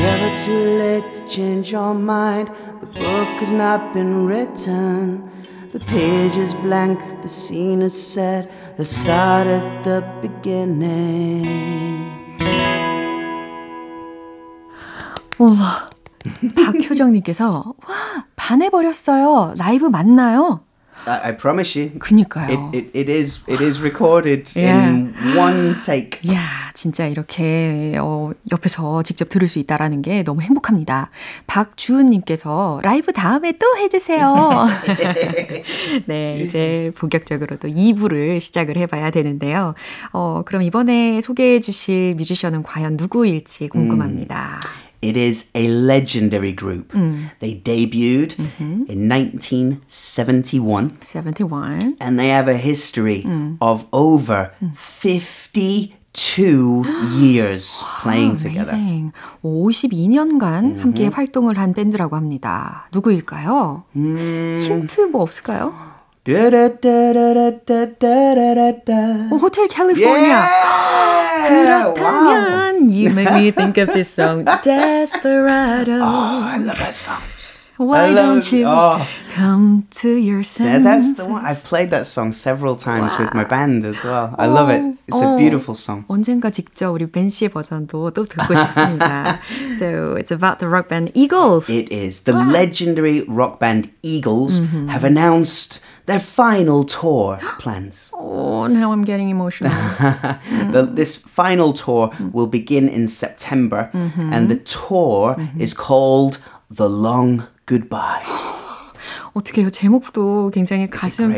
Never 0.00 0.30
too 0.44 0.62
late 0.78 1.12
to 1.12 1.20
change 1.28 1.70
your 1.72 1.94
mind. 1.94 2.48
The 2.80 2.86
book 2.86 3.40
has 3.40 3.52
not 3.52 3.92
been 3.92 4.26
written. 4.26 5.28
The 5.72 5.80
page 5.80 6.36
is 6.36 6.54
blank, 6.54 6.98
the 7.22 7.28
scene 7.28 7.82
is 7.82 7.94
set. 7.94 8.50
Let's 8.78 8.90
start 8.90 9.46
at 9.46 9.84
the 9.84 10.02
beginning. 10.22 12.08
우와. 15.38 15.86
박효정님께서, 16.54 17.74
와, 17.86 18.24
반해버렸어요. 18.36 19.54
라이브 19.56 19.86
맞나요? 19.86 20.60
I, 21.06 21.20
I 21.30 21.36
promise 21.36 21.78
you. 21.80 21.98
그니까요. 22.00 22.48
It, 22.72 22.76
it, 22.76 22.98
it 22.98 23.10
is 23.12 23.44
it 23.48 23.62
is 23.64 23.80
recorded 23.80 24.50
Yeah. 24.58 24.88
in 24.88 25.14
one 25.36 25.76
take. 25.84 26.18
이야, 26.24 26.40
진짜 26.74 27.06
이렇게 27.06 27.96
어, 28.00 28.32
옆에서 28.50 29.02
직접 29.04 29.28
들을 29.28 29.46
수 29.46 29.60
있다라는 29.60 30.02
게 30.02 30.24
너무 30.24 30.42
행복합니다. 30.42 31.10
박주은님께서 31.46 32.80
라이브 32.82 33.12
다음에 33.12 33.52
또 33.52 33.76
해주세요. 33.78 34.66
네, 36.06 36.40
이제 36.44 36.90
본격적으로 36.96 37.56
또 37.56 37.68
2부를 37.68 38.40
시작을 38.40 38.76
해봐야 38.76 39.10
되는데요. 39.10 39.74
어, 40.12 40.42
그럼 40.44 40.62
이번에 40.62 41.20
소개해 41.20 41.60
주실 41.60 42.16
뮤지션은 42.16 42.64
과연 42.64 42.96
누구일지 42.96 43.68
궁금합니다. 43.68 44.60
It 45.01 45.17
is 45.17 45.49
a 45.53 45.67
legendary 45.67 46.53
group. 46.53 46.93
They 47.39 47.55
debuted 47.59 48.39
in 48.87 49.09
1971 49.09 50.97
71. 51.01 51.97
and 51.99 52.17
they 52.17 52.29
have 52.29 52.47
a 52.47 52.55
history 52.57 53.25
of 53.59 53.85
over 53.91 54.51
52 54.73 56.83
years 57.19 57.83
playing 58.01 58.37
together. 58.37 58.75
Amazing. 58.75 59.11
52년간 59.43 60.79
함께 60.79 61.07
활동을 61.07 61.57
한 61.57 61.73
밴드라고 61.73 62.15
합니다. 62.15 62.87
누구일까요? 62.93 63.83
힌트 63.93 65.01
뭐 65.11 65.23
없을까요? 65.23 65.73
Da-da-da-da-da-da-da-da. 66.27 69.27
오, 69.31 69.35
호텔 69.37 69.67
캘리포니아. 69.67 70.47
Yeah! 71.43 71.43
Wow. 71.43 71.93
그렇다면 71.93 72.89
you 72.93 73.09
make 73.11 73.29
me 73.33 73.51
think 73.51 73.77
of 73.77 73.91
this 73.93 74.09
song 74.09 74.45
Desperado. 74.63 75.99
Oh, 75.99 76.41
I 76.47 76.55
love 76.57 76.79
that 76.79 76.95
song. 76.95 77.19
Why 77.77 78.05
I 78.05 78.07
love 78.13 78.17
don't 78.17 78.53
it. 78.53 78.53
you 78.53 78.65
Oh. 78.67 79.01
come 79.33 79.87
to 79.97 80.07
your 80.13 80.45
Yeah, 80.45 80.77
senses? 80.77 80.83
that's 80.83 81.09
the 81.17 81.25
one. 81.27 81.43
I've 81.43 81.63
played 81.65 81.89
that 81.89 82.05
song 82.05 82.31
several 82.31 82.75
times 82.75 83.17
with 83.17 83.33
my 83.33 83.43
band 83.43 83.83
as 83.83 84.03
well. 84.03 84.29
I 84.37 84.45
love 84.45 84.69
it. 84.69 84.83
It's 85.07 85.17
a 85.19 85.25
어, 85.25 85.37
beautiful 85.39 85.73
song. 85.73 86.05
언젠가 86.07 86.51
직접 86.51 86.91
우리 86.93 87.09
벤 87.09 87.29
씨의 87.29 87.49
버전도 87.49 88.11
또 88.13 88.25
듣고 88.25 88.53
싶습니다. 88.53 89.39
so 89.79 90.13
it's 90.15 90.29
about 90.31 90.59
the 90.59 90.69
rock 90.69 90.87
band 90.87 91.11
Eagles. 91.15 91.67
It 91.67 91.91
is. 91.91 92.21
The 92.29 92.33
legendary 92.33 93.25
rock 93.27 93.57
band 93.59 93.89
Eagles 94.03 94.61
have 94.93 95.03
announced 95.03 95.81
their 96.05 96.19
final 96.21 96.85
tour 96.85 97.39
plans. 97.57 98.11
oh, 98.13 98.67
now 98.67 98.91
I'm 98.93 99.01
getting 99.03 99.29
emotional. 99.33 99.73
the, 100.71 100.85
this 100.85 101.15
final 101.17 101.73
tour 101.73 102.11
will 102.31 102.45
begin 102.47 102.87
in 102.87 103.07
September, 103.07 103.89
and 104.29 104.47
the 104.47 104.57
tour 104.61 105.35
is 105.57 105.73
called 105.73 106.37
The 106.69 106.87
Long 106.87 107.47
Goodbye. 107.68 108.24
어떻게요? 109.34 109.70
제목도 109.70 110.50
굉장히 110.50 110.88
가슴. 110.88 111.30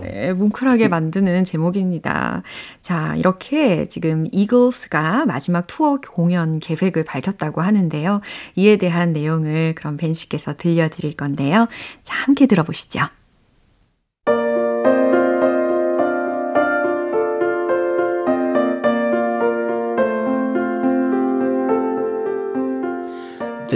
네, 0.00 0.32
뭉클하게 0.32 0.88
만드는 0.88 1.44
제목입니다. 1.44 2.42
자, 2.82 3.14
이렇게 3.16 3.86
지금 3.86 4.26
이글스가 4.32 5.26
마지막 5.26 5.66
투어 5.66 5.98
공연 6.00 6.58
계획을 6.58 7.04
밝혔다고 7.04 7.62
하는데요. 7.62 8.20
이에 8.56 8.76
대한 8.76 9.12
내용을 9.12 9.74
그럼 9.76 9.96
벤 9.96 10.12
씨께서 10.12 10.56
들려드릴 10.56 11.14
건데요. 11.16 11.68
자, 12.02 12.16
함께 12.16 12.46
들어보시죠. 12.46 13.06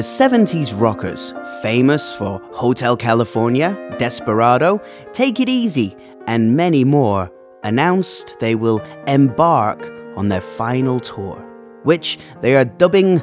The 0.00 0.06
70s 0.06 0.72
rockers, 0.80 1.34
famous 1.60 2.10
for 2.10 2.40
Hotel 2.54 2.96
California, 2.96 3.76
Desperado, 3.98 4.80
Take 5.12 5.38
It 5.40 5.50
Easy, 5.50 5.94
and 6.26 6.56
many 6.56 6.84
more, 6.84 7.30
announced 7.64 8.38
they 8.40 8.54
will 8.54 8.80
embark 9.06 9.92
on 10.16 10.30
their 10.30 10.40
final 10.40 11.00
tour, 11.00 11.36
which 11.82 12.18
they 12.40 12.56
are 12.56 12.64
dubbing 12.64 13.16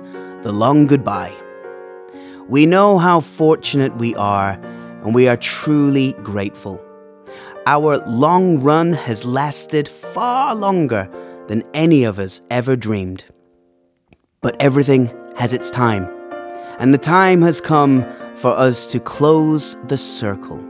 The 0.44 0.52
Long 0.52 0.86
Goodbye. 0.86 1.36
We 2.48 2.68
know 2.68 3.00
how 3.00 3.22
fortunate 3.22 3.98
we 3.98 4.14
are, 4.14 4.52
and 5.04 5.16
we 5.16 5.28
are 5.28 5.38
truly 5.38 6.14
grateful. 6.22 6.80
Our 7.66 8.06
long 8.06 8.60
run 8.60 8.94
has 8.94 9.26
lasted 9.26 9.90
far 9.90 10.54
longer 10.54 11.10
than 11.48 11.64
any 11.74 12.04
of 12.04 12.20
us 12.20 12.42
ever 12.52 12.76
dreamed. 12.76 13.26
But 14.44 14.56
everything 14.62 15.12
has 15.38 15.54
its 15.54 15.72
time, 15.72 16.08
and 16.80 16.94
the 16.94 16.98
time 16.98 17.42
has 17.42 17.60
come 17.60 18.06
for 18.36 18.52
us 18.52 18.88
to 18.88 19.00
close 19.00 19.76
the 19.88 19.98
circle. 19.98 20.64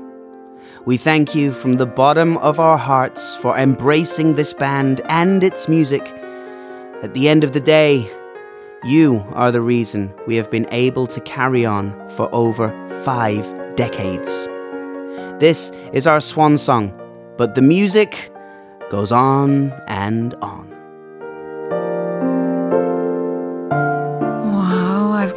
We 0.85 0.95
thank 0.95 1.35
you 1.35 1.51
from 1.51 1.73
the 1.73 1.85
bottom 1.85 2.37
of 2.37 2.59
our 2.59 2.77
hearts 2.77 3.35
for 3.35 3.57
embracing 3.57 4.35
this 4.35 4.53
band 4.53 5.01
and 5.09 5.43
its 5.43 5.67
music. 5.67 6.01
At 7.03 7.13
the 7.13 7.27
end 7.27 7.43
of 7.43 7.51
the 7.51 7.59
day, 7.59 8.09
you 8.85 9.25
are 9.33 9.51
the 9.51 9.61
reason 9.61 10.13
we 10.27 10.37
have 10.37 10.49
been 10.49 10.67
able 10.71 11.07
to 11.07 11.19
carry 11.21 11.65
on 11.65 11.91
for 12.11 12.33
over 12.33 12.69
five 13.03 13.43
decades. 13.75 14.47
This 15.39 15.71
is 15.91 16.07
our 16.07 16.21
swan 16.21 16.57
song, 16.57 16.93
but 17.37 17.53
the 17.53 17.61
music 17.61 18.31
goes 18.89 19.11
on 19.11 19.71
and 19.87 20.33
on. 20.35 20.66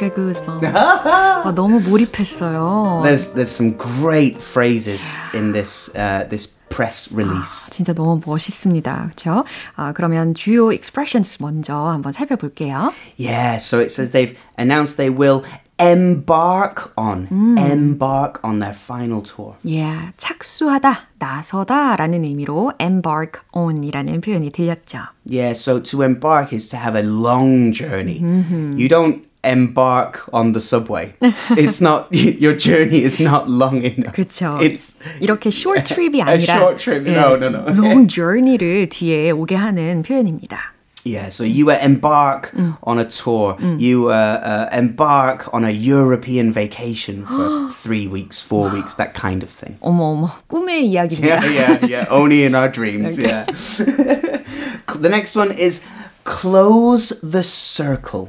got 0.00 0.14
goosebumps. 0.14 0.64
아, 0.74 1.52
너무 1.54 1.80
몰입했어요. 1.80 3.02
There's 3.04 3.34
there's 3.34 3.50
some 3.50 3.76
great 3.76 4.40
phrases 4.40 5.12
in 5.34 5.52
this 5.52 5.90
uh, 5.94 6.26
this 6.28 6.54
press 6.70 7.12
release. 7.14 7.68
진짜 7.70 7.92
너무 7.92 8.20
멋있습니다. 8.24 9.10
그렇죠? 9.10 9.44
아, 9.76 9.92
그러면 9.92 10.34
주요 10.34 10.72
expressions 10.72 11.38
먼저 11.40 11.76
한번 11.76 12.12
살펴볼게요. 12.12 12.92
Yeah, 13.18 13.58
so 13.58 13.78
it 13.80 13.90
says 13.90 14.12
they've 14.12 14.34
announced 14.58 14.96
they 14.96 15.10
will 15.10 15.42
embark 15.78 16.90
on 16.96 17.28
embark 17.58 18.40
on 18.42 18.60
their 18.60 18.72
final 18.74 19.20
tour. 19.20 19.56
Yeah, 19.62 20.12
착수하다, 20.16 21.08
나서다라는 21.18 22.24
의미로 22.24 22.72
embark 22.80 23.42
on이라는 23.52 24.22
표현이 24.22 24.52
들렸죠. 24.52 25.00
Yeah, 25.28 25.52
so 25.52 25.80
to 25.80 26.02
embark 26.02 26.54
is 26.54 26.70
to 26.70 26.78
have 26.78 26.96
a 26.96 27.02
long 27.02 27.72
journey. 27.74 28.18
You 28.20 28.88
don't 28.88 29.26
embark 29.44 30.28
on 30.32 30.52
the 30.52 30.60
subway. 30.60 31.14
it's 31.56 31.80
not 31.80 32.08
your 32.12 32.54
journey 32.56 33.02
is 33.02 33.20
not 33.20 33.48
long 33.48 33.82
enough. 33.84 34.14
그렇죠. 34.14 34.58
It's 34.60 34.98
이렇게 35.20 35.50
short 35.50 35.84
trip이 35.84 36.18
A 36.18 36.22
아니라 36.22 36.58
short 36.58 36.78
trip. 36.78 37.06
No, 37.06 37.36
no, 37.36 37.48
no. 37.48 37.64
long 37.72 38.08
journey를 38.08 38.88
뒤에 38.88 39.30
오게 39.30 39.54
하는 39.54 40.02
표현입니다. 40.02 40.72
Yeah, 41.06 41.28
so 41.28 41.44
you 41.44 41.70
uh, 41.70 41.78
embark 41.80 42.52
on 42.82 42.98
a 42.98 43.04
tour. 43.04 43.56
You 43.78 44.10
uh, 44.10 44.68
uh, 44.72 44.76
embark 44.76 45.54
on 45.54 45.64
a 45.64 45.70
European 45.70 46.50
vacation 46.52 47.24
for 47.24 47.70
three 47.70 48.08
weeks, 48.08 48.40
four 48.40 48.68
weeks, 48.70 48.96
that 48.96 49.14
kind 49.14 49.44
of 49.44 49.48
thing. 49.48 49.76
어머 49.82 50.10
어머 50.14 50.30
꿈의 50.48 50.84
이야기입니다. 50.88 51.46
Yeah, 51.46 51.46
yeah, 51.46 51.86
yeah. 51.86 52.06
Only 52.10 52.42
in 52.42 52.56
our 52.56 52.68
dreams. 52.68 53.16
Yeah. 53.16 53.44
the 53.46 55.08
next 55.08 55.36
one 55.36 55.52
is 55.52 55.84
close 56.23 57.19
the 57.21 57.43
circle. 57.43 58.27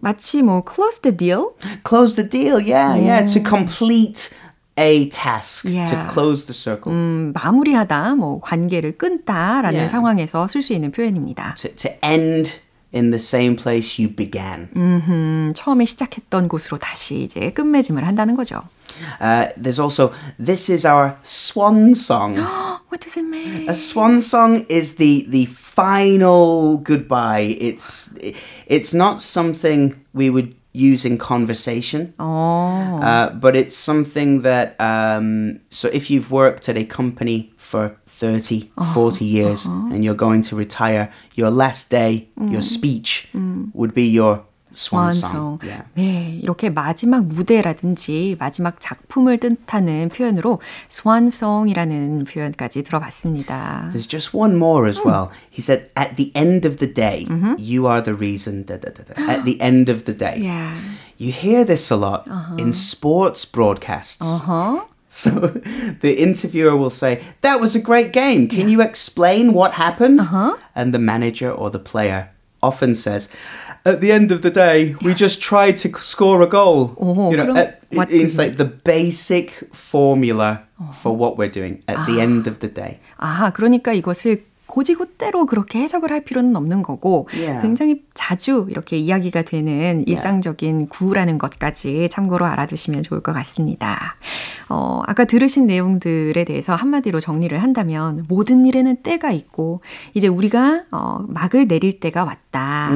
마치 0.00 0.42
뭐 0.42 0.62
close 0.64 1.00
the 1.02 1.16
deal 1.16 1.50
Close 1.84 2.14
the 2.16 2.28
deal. 2.28 2.60
Yeah, 2.60 2.96
yeah. 2.96 3.26
To 3.26 3.40
complete 3.42 4.30
a 4.78 5.08
task. 5.08 5.62
To 5.66 5.70
Yeah. 5.72 6.08
close 6.12 6.46
the 6.46 6.54
circle. 6.54 6.92
음, 6.94 7.32
마무리하다, 7.34 8.14
뭐 8.16 8.40
관계를 8.40 8.98
끊다라는 8.98 9.74
Yeah. 9.74 9.88
상황에서 9.90 10.46
쓸 10.46 10.62
수 10.62 10.72
있는 10.74 10.92
표현입니다. 10.92 11.54
To, 11.58 11.70
to 11.76 11.90
end 12.04 12.52
in 12.94 13.10
the 13.10 13.16
same 13.20 13.56
place 13.56 13.98
you 14.02 14.14
began. 14.14 14.68
음, 14.76 15.52
처음에 15.54 15.84
시작했던 15.84 16.48
곳으로 16.48 16.78
다시 16.78 17.22
이제 17.22 17.50
끝맺음을 17.52 18.06
한다는 18.06 18.34
거죠. 18.36 18.62
Uh, 19.20 19.48
there's 19.56 19.78
also 19.78 20.12
this 20.38 20.68
is 20.68 20.84
our 20.84 21.18
swan 21.22 21.94
song. 21.94 22.36
What 22.88 23.00
does 23.00 23.16
it 23.16 23.24
mean? 23.24 23.68
A 23.68 23.74
swan 23.74 24.20
song 24.20 24.64
is 24.68 24.94
the 24.94 25.26
the 25.28 25.46
final 25.46 26.78
goodbye. 26.78 27.56
It's 27.60 28.16
it's 28.66 28.94
not 28.94 29.20
something 29.20 29.94
we 30.14 30.30
would 30.30 30.54
use 30.72 31.04
in 31.04 31.18
conversation, 31.18 32.12
어, 32.18 33.00
uh, 33.02 33.30
but 33.30 33.56
it's 33.56 33.74
something 33.76 34.42
that 34.42 34.76
um, 34.78 35.58
so 35.70 35.88
if 35.92 36.10
you've 36.10 36.30
worked 36.30 36.68
at 36.68 36.76
a 36.76 36.84
company 36.84 37.50
for 37.56 37.96
30, 38.06 38.70
40 38.94 39.24
years 39.24 39.66
and 39.66 40.04
you're 40.04 40.14
going 40.14 40.42
to 40.42 40.56
retire, 40.56 41.10
your 41.34 41.50
last 41.50 41.90
day, 41.90 42.28
your 42.50 42.62
speech 42.62 43.28
would 43.74 43.92
be 43.94 44.06
your 44.06 44.44
swan 44.75 45.11
song. 45.11 45.59
완성. 45.59 45.67
Yeah. 45.67 45.83
네, 45.95 46.39
이렇게 46.41 46.69
마지막 46.69 47.25
무대라든지 47.25 48.37
마지막 48.39 48.79
작품을 48.79 49.37
뜻하는 49.37 50.09
표현으로 50.09 50.61
swansong이라는 50.89 52.23
표현까지 52.23 52.83
들어봤습니다. 52.83 53.91
There's 53.93 54.07
just 54.07 54.33
one 54.33 54.55
more 54.55 54.87
as 54.87 55.01
well. 55.03 55.29
He 55.51 55.61
said, 55.61 55.89
"At 55.97 56.15
the 56.15 56.31
end 56.35 56.65
of 56.65 56.77
the 56.77 56.87
day, 56.87 57.27
you 57.59 57.85
are 57.85 58.01
the 58.01 58.15
reason." 58.15 58.65
Da, 58.65 58.77
da, 58.77 58.91
da, 58.91 59.03
da. 59.03 59.13
At 59.27 59.43
the 59.43 59.59
end 59.59 59.91
of 59.91 60.05
the 60.05 60.15
day, 60.15 60.39
Yeah. 60.39 60.71
you 61.19 61.31
hear 61.33 61.65
this 61.65 61.91
a 61.91 61.97
lot 61.97 62.27
in 62.57 62.71
sports 62.71 63.43
broadcasts. 63.43 64.23
Uh-huh. 64.23 64.87
So 65.11 65.51
the 65.99 66.15
interviewer 66.23 66.77
will 66.79 66.89
say, 66.89 67.19
"That 67.43 67.59
was 67.59 67.75
a 67.75 67.83
great 67.83 68.13
game. 68.15 68.47
Can 68.47 68.71
you 68.71 68.79
explain 68.79 69.51
what 69.51 69.75
happened?" 69.75 70.23
And 70.73 70.95
the 70.95 71.03
manager 71.03 71.51
or 71.51 71.69
the 71.69 71.83
player 71.83 72.31
often 72.63 72.95
says, 72.95 73.27
"At 73.85 73.99
the 74.01 74.11
end 74.11 74.31
of 74.31 74.41
the 74.41 74.51
day, 74.51 74.95
we 75.01 75.13
just 75.13 75.41
tried 75.41 75.77
to 75.81 75.89
score 75.99 76.41
a 76.41 76.49
goal." 76.49 76.95
Oh, 76.99 77.31
you 77.31 77.37
know, 77.37 77.47
그럼 77.53 77.57
at- 77.57 77.81
what 77.93 78.09
it's 78.11 78.35
do- 78.35 78.41
like 78.43 78.57
the 78.57 78.65
basic 78.65 79.67
formula 79.73 80.63
for 81.01 81.15
what 81.15 81.37
we're 81.37 81.51
doing 81.51 81.81
at 81.87 82.05
the 82.07 82.21
end 82.21 82.47
of 82.47 82.59
the 82.59 82.69
day. 82.71 82.99
아, 83.17 83.51
그러니까 83.53 83.93
이것을 83.93 84.43
고지고대로 84.66 85.46
그렇게 85.46 85.80
해석을 85.80 86.10
할 86.10 86.24
필요는 86.24 86.56
없는 86.56 86.82
거고 86.82 87.28
Yeah. 87.32 87.62
굉장히 87.62 88.02
자주 88.14 88.66
이렇게 88.70 88.96
이야기가 88.96 89.42
되는 89.42 90.04
일상적인 90.06 90.88
구라는 90.88 91.38
것까지 91.38 92.08
참고로 92.10 92.46
알아두시면 92.46 93.02
좋을 93.02 93.20
것 93.20 93.32
같습니다. 93.32 94.16
어, 94.68 95.02
아까 95.06 95.24
들으신 95.24 95.66
내용들에 95.66 96.44
대해서 96.44 96.74
한마디로 96.74 97.20
정리를 97.20 97.56
한다면 97.62 98.24
모든 98.28 98.66
일에는 98.66 99.02
때가 99.02 99.30
있고 99.30 99.80
이제 100.14 100.28
우리가 100.28 100.84
어, 100.92 101.24
막을 101.28 101.66
내릴 101.66 102.00
때가 102.00 102.24
왔다. 102.24 102.90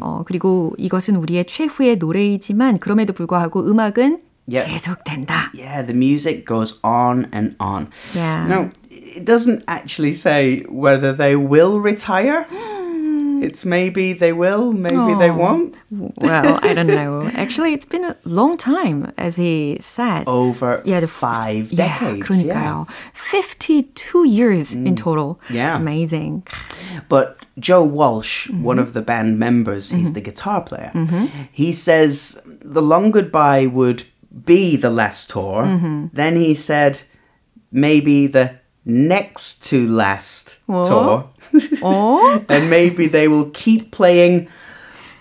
어, 0.00 0.22
그리고 0.26 0.74
이것은 0.78 1.16
우리의 1.16 1.44
최후의 1.44 1.96
노래이지만 1.96 2.78
그럼에도 2.78 3.12
불구하고 3.12 3.60
음악은 3.68 4.20
Yeah. 4.50 4.68
계속된다. 4.68 5.52
Yeah, 5.54 5.86
the 5.86 5.94
music 5.96 6.44
goes 6.44 6.74
on 6.82 7.28
and 7.32 7.54
on. 7.60 7.86
Yeah. 8.12 8.48
Now, 8.48 8.70
it 9.11 9.25
doesn't 9.25 9.63
actually 9.67 10.13
say 10.13 10.61
whether 10.69 11.13
they 11.13 11.35
will 11.35 11.79
retire. 11.79 12.45
It's 13.39 13.63
maybe 13.65 14.13
they 14.13 14.33
will, 14.33 14.73
maybe 14.73 15.13
they 15.19 15.29
Oh. 15.29 15.37
won't. 15.37 15.75
Well, 15.91 16.57
I 16.63 16.73
don't 16.73 16.87
know. 16.87 17.29
Actually, 17.35 17.73
it's 17.73 17.85
been 17.85 18.03
a 18.03 18.15
long 18.25 18.57
time, 18.57 19.11
as 19.15 19.35
he 19.35 19.77
said. 19.79 20.23
Over 20.25 20.81
Yeah, 20.85 21.01
the- 21.01 21.07
five 21.07 21.71
Yeah, 21.71 21.85
decades. 21.99 22.25
그러니까요. 22.25 22.87
52 23.13 24.25
years 24.25 24.73
in 24.73 24.95
total. 24.95 25.39
Yeah. 25.51 25.75
Amazing. 25.77 26.43
But 27.09 27.45
Joe 27.59 27.83
Walsh, 27.83 28.49
one 28.49 28.77
Mm-hmm. 28.77 28.87
of 28.87 28.93
the 28.93 29.03
band 29.03 29.37
members, 29.37 29.91
he's 29.91 30.13
the 30.13 30.21
guitar 30.21 30.61
player. 30.61 30.91
He 31.51 31.71
says 31.71 32.41
the 32.61 32.81
long 32.81 33.11
goodbye 33.11 33.67
would 33.67 34.03
be 34.45 34.75
the 34.75 34.89
last 34.89 35.29
tour. 35.29 35.61
Mm-hmm. 35.65 36.05
Then 36.13 36.35
he 36.37 36.53
said 36.55 37.01
maybe 37.71 38.25
the 38.27 38.57
next 38.85 39.69
to 39.69 39.87
last 39.87 40.57
What? 40.67 40.87
tour. 40.87 41.25
어? 41.81 42.45
and 42.49 42.69
maybe 42.69 43.07
they 43.07 43.27
will 43.27 43.49
keep 43.51 43.91
playing 43.91 44.47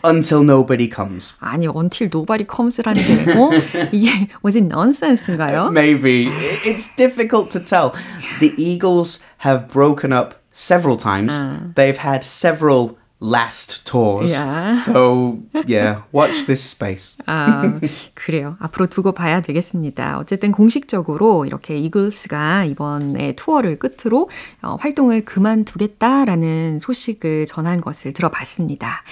until 0.05 0.43
nobody 0.45 0.87
comes. 0.89 1.35
아니, 1.41 1.67
until 1.67 2.09
nobody 2.13 2.45
comes라는 2.45 3.03
게, 3.03 3.33
어? 3.35 3.51
이게, 3.93 4.29
was 4.45 4.57
it 4.57 4.65
nonsense인가요? 4.69 5.71
Maybe. 5.73 6.29
I- 6.29 6.61
It's 6.65 6.95
difficult 6.97 7.51
to 7.51 7.61
tell. 7.61 7.93
The 8.41 8.53
Eagles 8.57 9.19
have 9.39 9.67
broken 9.69 10.13
up 10.13 10.35
several 10.53 10.97
times. 10.97 11.33
They've 11.75 11.99
had 11.99 12.23
several 12.25 12.97
last 13.22 13.86
tours. 13.86 14.32
Yeah. 14.32 14.74
So, 14.74 15.40
yeah, 15.68 16.02
watch 16.12 16.46
this 16.48 16.62
space. 16.64 17.16
아, 17.28 17.80
그래요. 18.16 18.58
앞으로 18.60 18.88
두고 18.88 19.14
봐야 19.14 19.42
되겠습니다. 19.42 20.18
어쨌든 20.18 20.52
공식적으로 20.52 21.46
이렇게 21.46 21.78
이글스가 21.78 22.66
이번에 22.66 23.36
투어를 23.36 23.78
끝으로 23.78 24.30
어, 24.62 24.76
활동을 24.80 25.24
그만두겠다라는 25.24 26.80
소식을 26.80 27.46
전한 27.46 27.80
것을 27.80 28.14
들어봤습니다. 28.14 29.04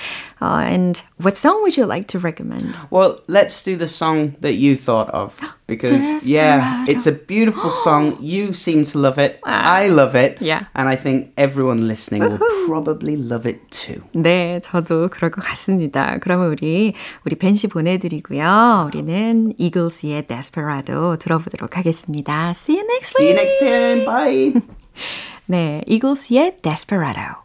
Uh, 0.42 0.66
and 0.66 1.04
what 1.22 1.38
song 1.38 1.62
would 1.62 1.80
you 1.80 1.88
like 1.88 2.08
to 2.08 2.20
recommend? 2.20 2.78
Well, 2.90 3.20
let's 3.28 3.64
do 3.64 3.78
the 3.78 3.88
song 3.88 4.36
that 4.42 4.56
you 4.56 4.76
thought 4.76 5.10
of 5.14 5.38
because 5.69 6.27
yeah, 6.29 6.85
it's 6.89 7.07
a 7.07 7.13
beautiful 7.13 7.71
song. 7.71 8.17
You 8.21 8.53
seem 8.55 8.85
to 8.85 8.99
love 8.99 9.19
it. 9.19 9.41
I 9.45 9.89
love 9.89 10.15
it. 10.15 10.41
Yeah. 10.41 10.65
And 10.75 10.89
I 10.89 10.97
think 10.97 11.33
everyone 11.37 11.87
listening 11.89 12.23
will 12.23 12.39
probably 12.67 13.17
love 13.17 13.47
it 13.47 13.61
too. 13.71 14.03
네, 14.13 14.61
저도 14.63 15.09
그럴 15.11 15.31
것 15.31 15.45
같습니다. 15.45 16.19
그러면 16.21 16.49
우리 16.49 16.95
우리 17.25 17.37
벤씨 17.37 17.69
보내드리고요. 17.69 18.89
우리는 18.89 19.53
이글스의 19.59 20.27
Desperado 20.27 21.17
들어보도록 21.17 21.77
하겠습니다. 21.77 22.51
See 22.51 22.79
you 22.79 22.87
next 22.87 23.17
See 23.17 23.31
you 23.31 23.37
week. 23.37 23.43
next 23.43 23.59
time. 23.65 24.05
Bye. 24.05 24.63
네, 25.47 25.83
이글스의 25.87 26.59
Desperado. 26.63 27.45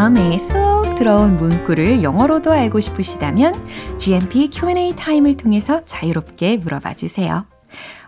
마음에 0.00 0.38
쏙 0.38 0.94
들어온 0.94 1.36
문구를 1.36 2.02
영어로도 2.02 2.50
알고 2.50 2.80
싶으시다면 2.80 3.52
GMP 3.98 4.48
Q&A 4.48 4.94
타임을 4.96 5.36
통해서 5.36 5.84
자유롭게 5.84 6.56
물어봐 6.56 6.94
주세요. 6.94 7.44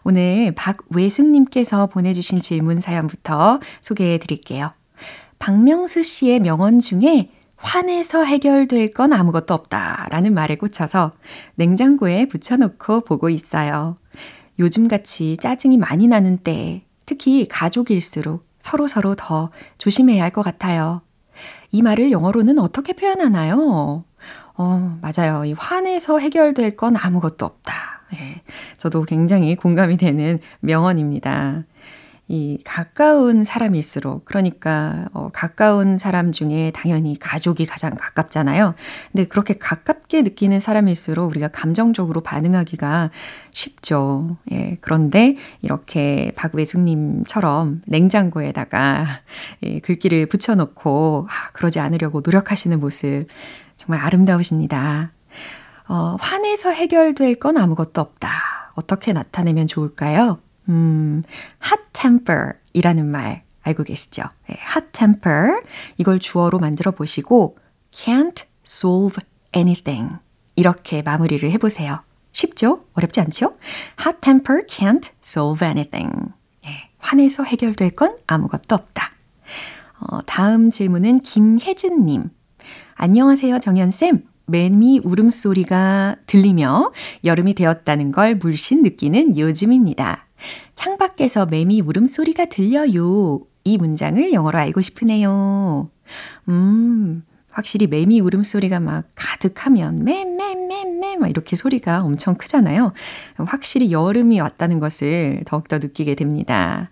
오늘 0.02 0.54
박외숙님께서 0.54 1.88
보내주신 1.88 2.40
질문 2.40 2.80
사연부터 2.80 3.60
소개해 3.82 4.16
드릴게요. 4.16 4.72
박명수 5.38 6.02
씨의 6.02 6.40
명언 6.40 6.80
중에 6.80 7.28
화내서 7.58 8.24
해결될 8.24 8.94
건 8.94 9.12
아무것도 9.12 9.52
없다 9.52 10.06
라는 10.10 10.32
말에 10.32 10.56
꽂혀서 10.56 11.10
냉장고에 11.56 12.24
붙여놓고 12.24 13.02
보고 13.02 13.28
있어요. 13.28 13.96
요즘같이 14.58 15.36
짜증이 15.36 15.76
많이 15.76 16.08
나는 16.08 16.38
때, 16.38 16.86
특히 17.04 17.46
가족일수록 17.46 18.46
서로서로 18.60 19.14
더 19.14 19.50
조심해야 19.76 20.22
할 20.22 20.30
것 20.30 20.40
같아요. 20.40 21.02
이 21.72 21.82
말을 21.82 22.12
영어로는 22.12 22.58
어떻게 22.58 22.92
표현하나요? 22.92 24.04
어, 24.56 24.98
맞아요. 25.00 25.44
이 25.46 25.54
화내서 25.54 26.18
해결될 26.18 26.76
건 26.76 26.96
아무것도 26.96 27.46
없다. 27.46 27.72
예, 28.14 28.42
저도 28.76 29.04
굉장히 29.04 29.56
공감이 29.56 29.96
되는 29.96 30.38
명언입니다. 30.60 31.64
이 32.32 32.56
가까운 32.64 33.44
사람일수록 33.44 34.24
그러니까 34.24 35.10
어, 35.12 35.28
가까운 35.34 35.98
사람 35.98 36.32
중에 36.32 36.72
당연히 36.74 37.14
가족이 37.18 37.66
가장 37.66 37.94
가깝잖아요. 37.94 38.74
근데 39.12 39.26
그렇게 39.26 39.58
가깝게 39.58 40.22
느끼는 40.22 40.58
사람일수록 40.58 41.28
우리가 41.28 41.48
감정적으로 41.48 42.22
반응하기가 42.22 43.10
쉽죠. 43.50 44.38
예, 44.50 44.78
그런데 44.80 45.36
이렇게 45.60 46.32
박외숙 46.34 46.80
님처럼 46.80 47.82
냉장고에다가 47.86 49.20
예, 49.64 49.80
글귀를 49.80 50.24
붙여 50.24 50.54
놓고 50.54 51.28
아, 51.28 51.50
그러지 51.52 51.80
않으려고 51.80 52.22
노력하시는 52.24 52.80
모습 52.80 53.26
정말 53.76 54.00
아름다우십니다. 54.06 55.12
어, 55.86 56.16
화내서 56.18 56.70
해결될 56.70 57.34
건 57.34 57.58
아무것도 57.58 58.00
없다. 58.00 58.72
어떻게 58.74 59.12
나타내면 59.12 59.66
좋을까요? 59.66 60.38
음, 60.72 61.22
hot 61.62 61.82
temper 61.92 62.54
이라는 62.72 63.06
말 63.06 63.44
알고 63.62 63.84
계시죠? 63.84 64.22
네, 64.48 64.56
hot 64.74 64.88
temper. 64.92 65.60
이걸 65.98 66.18
주어로 66.18 66.58
만들어 66.58 66.90
보시고, 66.90 67.58
can't 67.92 68.44
solve 68.66 69.22
anything. 69.54 70.16
이렇게 70.56 71.02
마무리를 71.02 71.48
해보세요. 71.52 72.02
쉽죠? 72.32 72.84
어렵지 72.94 73.20
않죠? 73.20 73.56
hot 74.04 74.18
temper 74.20 74.66
can't 74.66 75.10
solve 75.22 75.66
anything. 75.66 76.32
네, 76.64 76.90
화내서 76.98 77.44
해결될 77.44 77.90
건 77.90 78.16
아무것도 78.26 78.74
없다. 78.74 79.12
어, 80.00 80.20
다음 80.22 80.70
질문은 80.70 81.20
김혜준님. 81.20 82.30
안녕하세요, 82.94 83.60
정연쌤. 83.60 84.24
매미 84.46 85.02
울음소리가 85.04 86.16
들리며 86.26 86.92
여름이 87.24 87.54
되었다는 87.54 88.12
걸 88.12 88.34
물씬 88.34 88.82
느끼는 88.82 89.38
요즘입니다. 89.38 90.26
창밖에서 90.74 91.46
매미 91.46 91.80
울음소리가 91.80 92.46
들려요. 92.46 93.40
이 93.64 93.78
문장을 93.78 94.32
영어로 94.32 94.58
알고 94.58 94.80
싶으네요. 94.80 95.90
음, 96.48 97.24
확실히 97.50 97.86
매미 97.86 98.20
울음소리가 98.20 98.80
막 98.80 99.04
가득하면 99.14 100.04
막 101.22 101.30
이렇게 101.30 101.56
소리가 101.56 102.02
엄청 102.02 102.34
크잖아요. 102.34 102.92
확실히 103.36 103.92
여름이 103.92 104.40
왔다는 104.40 104.80
것을 104.80 105.42
더욱더 105.46 105.78
느끼게 105.78 106.16
됩니다. 106.16 106.90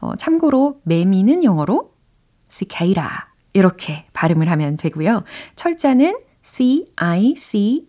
어, 0.00 0.16
참고로 0.16 0.80
매미는 0.82 1.44
영어로 1.44 1.92
cicada 2.48 3.04
이렇게 3.54 4.04
발음을 4.12 4.50
하면 4.50 4.76
되고요. 4.76 5.22
철자는 5.56 6.18
C-I-C-A-D-A. 6.50 7.84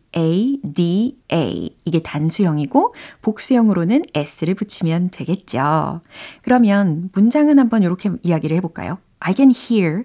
이게 1.85 2.01
단수형이고, 2.03 2.93
복수형으로는 3.21 4.03
S를 4.13 4.53
붙이면 4.53 5.11
되겠죠. 5.11 6.01
그러면 6.41 7.09
문장은 7.13 7.57
한번 7.57 7.83
이렇게 7.83 8.11
이야기를 8.21 8.57
해볼까요? 8.57 8.99
I 9.19 9.33
can 9.35 9.51
hear 9.51 10.03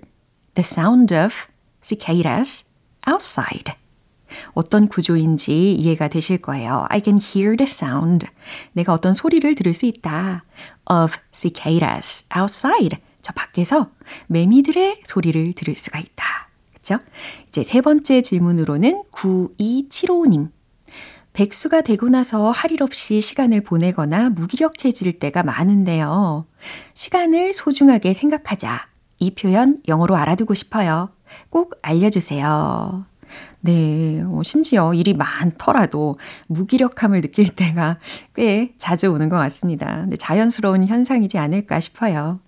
the 0.55 0.65
sound 0.65 1.13
of 1.13 1.35
cicadas 1.83 2.67
outside. 3.09 3.75
어떤 4.53 4.89
구조인지 4.89 5.75
이해가 5.75 6.09
되실 6.09 6.39
거예요. 6.39 6.87
I 6.91 7.01
can 7.05 7.19
hear 7.21 7.57
the 7.57 7.69
sound. 7.69 8.27
내가 8.73 8.93
어떤 8.93 9.15
소리를 9.15 9.53
들을 9.57 9.75
수 9.75 9.87
있다. 9.87 10.45
of 10.91 11.17
cicadas 11.33 12.29
outside. 12.37 12.99
저 13.21 13.33
밖에서 13.33 13.91
매미들의 14.29 15.03
소리를 15.07 15.53
들을 15.55 15.75
수가 15.75 15.99
있다. 15.99 16.44
그죠? 16.85 16.99
이제 17.49 17.65
세 17.65 17.81
번째 17.81 18.21
질문으로는 18.21 19.05
9275님. 19.11 20.51
백수가 21.33 21.81
되고 21.81 22.11
나서 22.11 22.51
할 22.51 22.71
일 22.73 22.83
없이 22.83 23.21
시간을 23.23 23.63
보내거나 23.63 24.31
무기력해질 24.31 25.19
때가 25.19 25.43
많은데요. 25.43 26.47
시간을 26.93 27.55
소중하게 27.55 28.13
생각하자. 28.13 28.87
이 29.21 29.35
표현 29.35 29.81
영어로 29.89 30.15
알아두고 30.15 30.53
싶어요. 30.53 31.09
꼭 31.49 31.79
알려주세요. 31.83 33.07
네, 33.63 34.23
어, 34.23 34.43
심지어 34.45 34.93
일이 34.93 35.15
많더라도 35.15 36.19
무기력함을 36.49 37.23
느낄 37.23 37.55
때가 37.55 37.99
꽤 38.35 38.75
자주 38.77 39.11
오는 39.11 39.31
것 39.31 39.37
같습니다. 39.37 40.07
자연스러운 40.19 40.85
현상이지 40.85 41.39
않을까 41.39 41.81
싶어요. 41.81 42.41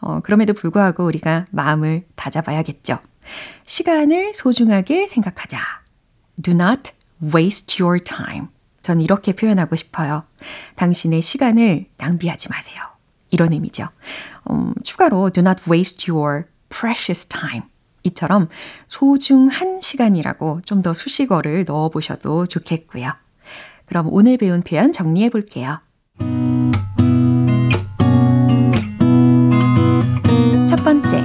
어, 0.00 0.20
그럼에도 0.20 0.52
불구하고 0.52 1.04
우리가 1.06 1.46
마음을 1.50 2.04
다잡아야겠죠. 2.16 2.98
시간을 3.66 4.32
소중하게 4.34 5.06
생각하자. 5.06 5.58
Do 6.42 6.54
not 6.54 6.92
waste 7.34 7.82
your 7.84 8.02
time. 8.02 8.46
전 8.82 9.00
이렇게 9.00 9.32
표현하고 9.34 9.76
싶어요. 9.76 10.24
당신의 10.76 11.20
시간을 11.22 11.86
낭비하지 11.98 12.48
마세요. 12.48 12.82
이런 13.30 13.52
의미죠. 13.52 13.88
음, 14.50 14.72
추가로 14.82 15.30
do 15.30 15.42
not 15.42 15.62
waste 15.70 16.10
your 16.12 16.44
precious 16.70 17.26
time. 17.26 17.62
이처럼 18.04 18.48
소중한 18.86 19.80
시간이라고 19.80 20.62
좀 20.64 20.82
더 20.82 20.94
수식어를 20.94 21.64
넣어 21.66 21.88
보셔도 21.90 22.46
좋겠고요. 22.46 23.12
그럼 23.86 24.06
오늘 24.10 24.38
배운 24.38 24.62
표현 24.62 24.92
정리해 24.92 25.28
볼게요. 25.28 25.80
첫 30.66 30.76
번째, 30.84 31.22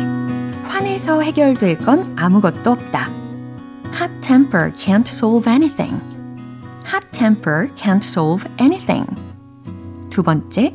화내서 1.03 1.23
해결될 1.23 1.79
건 1.79 2.15
아무것도 2.17 2.71
없다. 2.71 3.11
Hot 3.95 4.13
temper 4.21 4.71
can't 4.75 5.09
solve 5.09 5.51
anything. 5.51 6.01
Hot 6.87 7.05
temper 7.11 7.67
can't 7.75 8.05
solve 8.05 8.49
anything. 8.61 9.05
두 10.09 10.23
번째, 10.23 10.73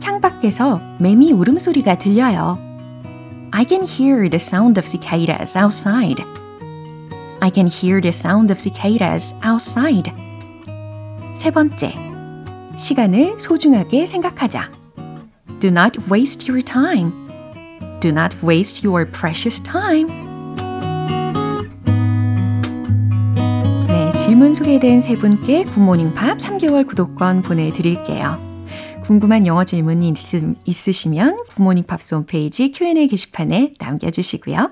창밖에서 0.00 0.80
매미 0.98 1.30
울음소리가 1.30 1.98
들려요. 1.98 2.58
I 3.52 3.64
can 3.68 3.86
hear 3.86 4.28
the 4.28 4.40
sound 4.40 4.80
of 4.80 4.84
cicadas 4.84 5.56
outside. 5.56 6.24
I 7.38 7.52
can 7.54 7.68
hear 7.68 8.00
the 8.00 8.12
sound 8.12 8.52
of 8.52 8.58
cicadas 8.58 9.32
outside. 9.46 10.10
세 11.36 11.52
번째, 11.52 11.94
시간을 12.76 13.38
소중하게 13.38 14.06
생각하자. 14.06 14.72
Do 15.60 15.68
not 15.68 16.00
waste 16.10 16.50
your 16.50 16.64
time. 16.64 17.23
Do 18.05 18.11
not 18.11 18.35
waste 18.43 18.87
your 18.87 19.09
precious 19.11 19.59
time. 19.63 20.05
네, 23.87 24.11
질문 24.13 24.53
소개된 24.53 25.01
세 25.01 25.17
분께 25.17 25.63
굿모닝 25.63 26.13
팝 26.13 26.37
3개월 26.37 26.85
구독권 26.85 27.41
보내드릴게요. 27.41 28.37
궁금한 29.05 29.47
영어 29.47 29.63
질문이 29.63 30.13
있, 30.65 30.87
으 30.87 30.91
시면 30.91 31.43
굿모닝 31.47 31.85
팝스 31.87 32.13
홈페이지 32.13 32.71
Q&A 32.71 33.07
게시판에 33.07 33.73
남겨주시고요. 33.79 34.69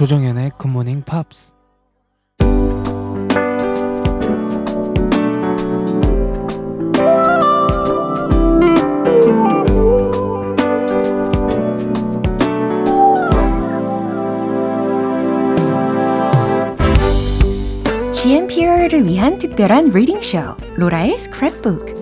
조정현의 0.00 0.52
굿모닝 0.56 1.02
팝스 1.02 1.52
GMPR를 18.10 19.04
위한 19.04 19.36
특별한 19.36 19.90
리딩 19.90 20.22
쇼 20.22 20.38
로라의 20.76 21.18
스크랩북 21.18 21.99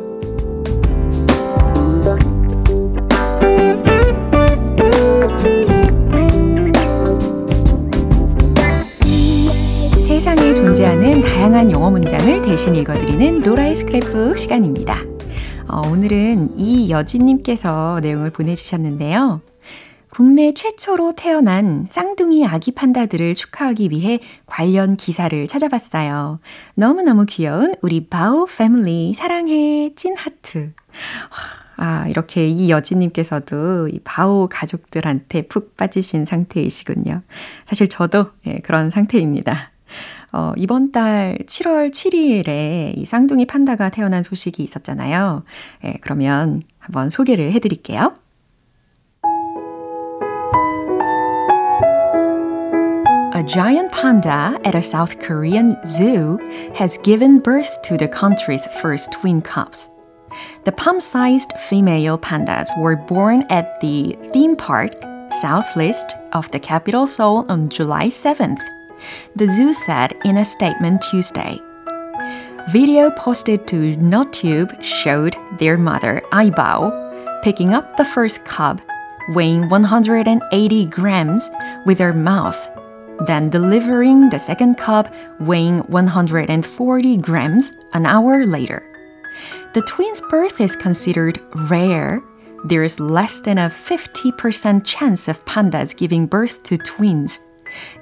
대신 12.58 12.74
읽어드리는 12.74 13.38
로라의 13.38 13.72
스크랩북 13.76 14.36
시간입니다. 14.36 15.00
어, 15.70 15.88
오늘은 15.92 16.58
이여진님께서 16.58 18.00
내용을 18.02 18.30
보내주셨는데요. 18.30 19.40
국내 20.10 20.50
최초로 20.50 21.12
태어난 21.14 21.86
쌍둥이 21.88 22.44
아기 22.44 22.72
판다들을 22.72 23.36
축하하기 23.36 23.90
위해 23.92 24.18
관련 24.46 24.96
기사를 24.96 25.46
찾아봤어요. 25.46 26.40
너무너무 26.74 27.26
귀여운 27.26 27.76
우리 27.80 28.08
바오 28.08 28.46
패밀리 28.46 29.14
사랑해 29.14 29.92
찐 29.94 30.16
하트. 30.16 30.72
아, 31.76 32.08
이렇게 32.08 32.48
이 32.48 32.70
여진님께서도 32.70 33.86
이 33.86 34.00
바오 34.02 34.48
가족들한테 34.48 35.42
푹 35.42 35.76
빠지신 35.76 36.26
상태이시군요. 36.26 37.22
사실 37.66 37.88
저도 37.88 38.32
예, 38.48 38.58
그런 38.64 38.90
상태입니다. 38.90 39.70
어, 40.32 40.52
이번 40.56 40.92
달 40.92 41.38
7월 41.46 41.90
7일에 41.90 42.96
이 42.96 43.04
쌍둥이 43.04 43.46
판다가 43.46 43.88
태어난 43.88 44.22
소식이 44.22 44.62
있었잖아요. 44.62 45.42
예, 45.84 45.94
그러면 46.00 46.62
한번 46.78 47.10
소개를 47.10 47.52
해드릴게요. 47.52 48.14
A 53.34 53.44
giant 53.44 53.92
panda 53.92 54.58
at 54.64 54.74
a 54.74 54.82
South 54.82 55.20
Korean 55.20 55.76
zoo 55.86 56.38
has 56.74 56.98
given 57.04 57.40
birth 57.40 57.80
to 57.82 57.96
the 57.96 58.08
country's 58.08 58.66
first 58.80 59.12
twin 59.12 59.40
cubs. 59.40 59.88
The 60.64 60.72
palm-sized 60.72 61.52
female 61.68 62.18
pandas 62.18 62.68
were 62.82 62.96
born 62.96 63.44
at 63.48 63.80
the 63.80 64.18
theme 64.32 64.56
park 64.56 64.92
southwest 65.40 66.16
of 66.32 66.50
the 66.50 66.58
capital 66.58 67.06
Seoul 67.06 67.46
on 67.48 67.68
July 67.68 68.08
7th. 68.08 68.77
The 69.36 69.46
zoo 69.46 69.72
said 69.72 70.14
in 70.24 70.38
a 70.38 70.44
statement 70.44 71.02
Tuesday. 71.02 71.58
Video 72.70 73.10
posted 73.10 73.66
to 73.68 73.96
NotTube 73.96 74.82
showed 74.82 75.36
their 75.58 75.78
mother, 75.78 76.20
Aibao, 76.32 77.42
picking 77.42 77.72
up 77.72 77.96
the 77.96 78.04
first 78.04 78.44
cub, 78.44 78.80
weighing 79.30 79.68
180 79.68 80.86
grams, 80.86 81.50
with 81.86 81.98
her 81.98 82.12
mouth, 82.12 82.68
then 83.26 83.48
delivering 83.48 84.28
the 84.28 84.38
second 84.38 84.76
cub, 84.76 85.12
weighing 85.40 85.78
140 85.78 87.16
grams, 87.18 87.72
an 87.94 88.06
hour 88.06 88.44
later. 88.44 88.84
The 89.74 89.82
twins' 89.82 90.20
birth 90.30 90.60
is 90.60 90.76
considered 90.76 91.40
rare. 91.70 92.22
There's 92.64 93.00
less 93.00 93.40
than 93.40 93.58
a 93.58 93.70
50% 93.70 94.84
chance 94.84 95.28
of 95.28 95.44
pandas 95.44 95.96
giving 95.96 96.26
birth 96.26 96.62
to 96.64 96.76
twins. 96.76 97.40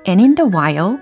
And 0.06 0.20
in 0.20 0.36
the 0.36 0.46
wild, 0.46 1.00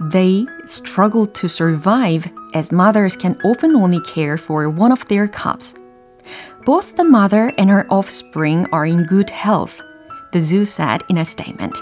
they 0.00 0.46
struggle 0.66 1.26
to 1.26 1.48
survive 1.48 2.26
as 2.54 2.72
mothers 2.72 3.16
can 3.16 3.38
often 3.44 3.76
only 3.76 4.00
care 4.00 4.38
for 4.38 4.68
one 4.70 4.92
of 4.92 5.06
their 5.08 5.28
cubs. 5.28 5.78
Both 6.64 6.96
the 6.96 7.04
mother 7.04 7.52
and 7.58 7.70
her 7.70 7.86
offspring 7.90 8.66
are 8.72 8.86
in 8.86 9.04
good 9.04 9.30
health, 9.30 9.80
the 10.32 10.40
zoo 10.40 10.64
said 10.64 11.04
in 11.08 11.18
a 11.18 11.24
statement, 11.24 11.78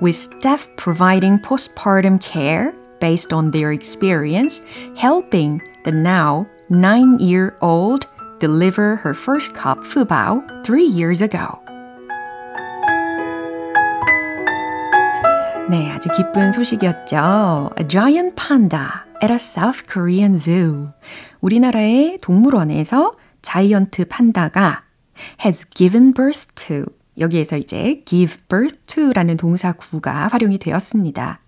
with 0.00 0.16
staff 0.16 0.68
providing 0.76 1.38
postpartum 1.38 2.20
care 2.22 2.74
based 3.00 3.32
on 3.32 3.50
their 3.50 3.72
experience, 3.72 4.62
helping 4.96 5.60
the 5.84 5.92
now 5.92 6.46
nine 6.70 7.18
year 7.18 7.56
old 7.60 8.06
deliver 8.38 8.96
her 8.96 9.14
first 9.14 9.54
cub, 9.54 9.78
Fubao, 9.80 10.64
three 10.64 10.86
years 10.86 11.20
ago. 11.20 11.63
네, 15.70 15.90
아주 15.90 16.10
기쁜 16.14 16.52
소식이었죠. 16.52 17.70
A 17.80 17.88
giant 17.88 18.36
panda 18.36 18.86
at 19.22 19.32
a 19.32 19.36
South 19.36 19.84
Korean 19.90 20.36
zoo. 20.36 20.90
우리나라의 21.40 22.18
동물원에서 22.20 23.16
자이언트 23.40 24.06
판다가 24.06 24.82
has 25.42 25.68
given 25.70 26.12
birth 26.12 26.48
to 26.54 26.84
여기에서 27.18 27.56
이제 27.56 28.02
give 28.04 28.36
birth 28.48 28.76
to라는 28.86 29.38
동사 29.38 29.72
구가 29.72 30.28
활용이 30.28 30.58
되었습니다. 30.58 31.40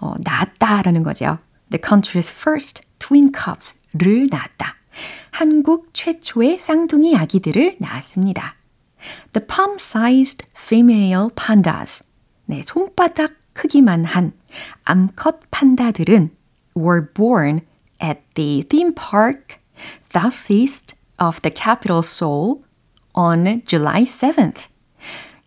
어, 0.00 0.14
낳았다라는 0.20 1.02
거죠. 1.02 1.38
The 1.70 1.80
country's 1.80 2.32
first 2.32 2.82
twin 3.00 3.32
cubs를 3.32 4.28
낳았다. 4.30 4.76
한국 5.30 5.90
최초의 5.92 6.58
쌍둥이 6.60 7.16
아기들을 7.16 7.76
낳았습니다. 7.80 8.54
The 9.32 9.46
palm-sized 9.46 10.46
female 10.56 11.28
pandas. 11.34 12.08
네, 12.46 12.62
손바닥 12.62 13.45
크기만 13.56 14.04
한 14.04 14.32
암컷 14.84 15.50
판다들은 15.50 16.30
were 16.76 17.08
born 17.14 17.62
at 18.02 18.20
the 18.34 18.62
theme 18.68 18.94
park 18.94 19.58
southeast 20.12 20.94
of 21.18 21.40
the 21.40 21.52
capital 21.54 22.02
Seoul 22.02 22.62
on 23.14 23.62
July 23.64 24.04
7th. 24.04 24.66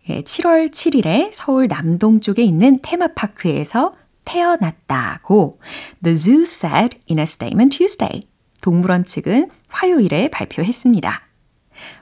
예, 0.08 0.22
7월 0.22 0.70
7일에 0.70 1.30
서울 1.32 1.68
남동쪽에 1.68 2.42
있는 2.42 2.80
테마파크에서 2.82 3.94
태어났다고 4.24 5.60
The 6.02 6.16
zoo 6.16 6.42
said 6.42 6.98
in 7.08 7.20
a 7.20 7.24
statement 7.24 7.76
Tuesday. 7.76 8.20
동물원 8.60 9.04
측은 9.04 9.50
화요일에 9.68 10.28
발표했습니다. 10.28 11.22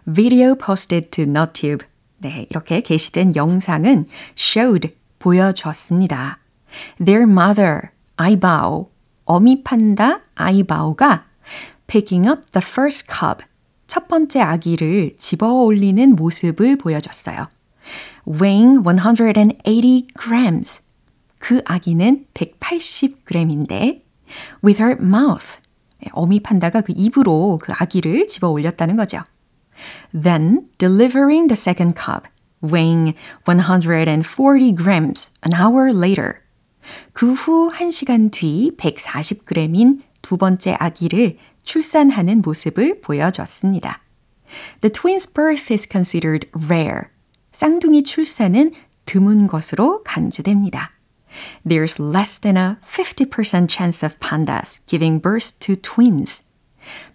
Video 0.06 0.54
posted 0.54 1.10
to 1.10 1.24
NotTube. 1.24 1.84
네, 2.20 2.46
이렇게 2.50 2.80
게시된 2.80 3.36
영상은 3.36 4.06
showed 4.36 4.97
보여줬습니다. 5.18 6.38
Their 7.04 7.30
mother, 7.30 7.90
아이바오, 8.16 8.90
어미 9.24 9.62
판다 9.62 10.20
아이바오가 10.34 11.26
picking 11.86 12.28
up 12.28 12.42
the 12.52 12.62
first 12.64 13.06
cub, 13.08 13.44
첫 13.86 14.06
번째 14.06 14.40
아기를 14.40 15.16
집어 15.16 15.52
올리는 15.52 16.14
모습을 16.14 16.76
보여줬어요. 16.76 17.48
weighing 18.26 18.82
180 18.82 20.08
grams. 20.14 20.82
그 21.38 21.62
아기는 21.64 22.26
180g인데 22.34 24.02
with 24.62 24.82
her 24.82 24.96
mouth. 25.00 25.58
어미 26.12 26.40
판다가 26.40 26.82
그 26.82 26.92
입으로 26.94 27.58
그 27.62 27.72
아기를 27.72 28.28
집어 28.28 28.48
올렸다는 28.48 28.96
거죠. 28.96 29.22
Then 30.12 30.68
delivering 30.78 31.48
the 31.48 31.56
second 31.56 31.98
cub. 31.98 32.28
Weighing 32.62 33.14
140 33.44 34.74
grams 34.74 35.30
an 35.44 35.54
hour 35.54 35.92
later. 35.92 36.36
그 37.12 37.34
후 37.34 37.70
1시간 37.72 38.30
뒤 38.30 38.72
140g인 38.76 40.02
두 40.22 40.36
번째 40.36 40.76
아기를 40.78 41.38
출산하는 41.62 42.42
모습을 42.42 43.00
보여줬습니다. 43.00 44.00
The 44.80 44.90
twins' 44.90 45.32
birth 45.32 45.72
is 45.72 45.86
considered 45.90 46.48
rare. 46.56 47.08
쌍둥이 47.52 48.02
출산은 48.02 48.72
드문 49.04 49.46
것으로 49.46 50.02
간주됩니다. 50.04 50.92
There's 51.66 52.00
less 52.00 52.40
than 52.40 52.56
a 52.56 52.76
50% 52.84 53.68
chance 53.70 54.06
of 54.06 54.16
pandas 54.18 54.86
giving 54.86 55.20
birth 55.20 55.58
to 55.60 55.76
twins. 55.76 56.44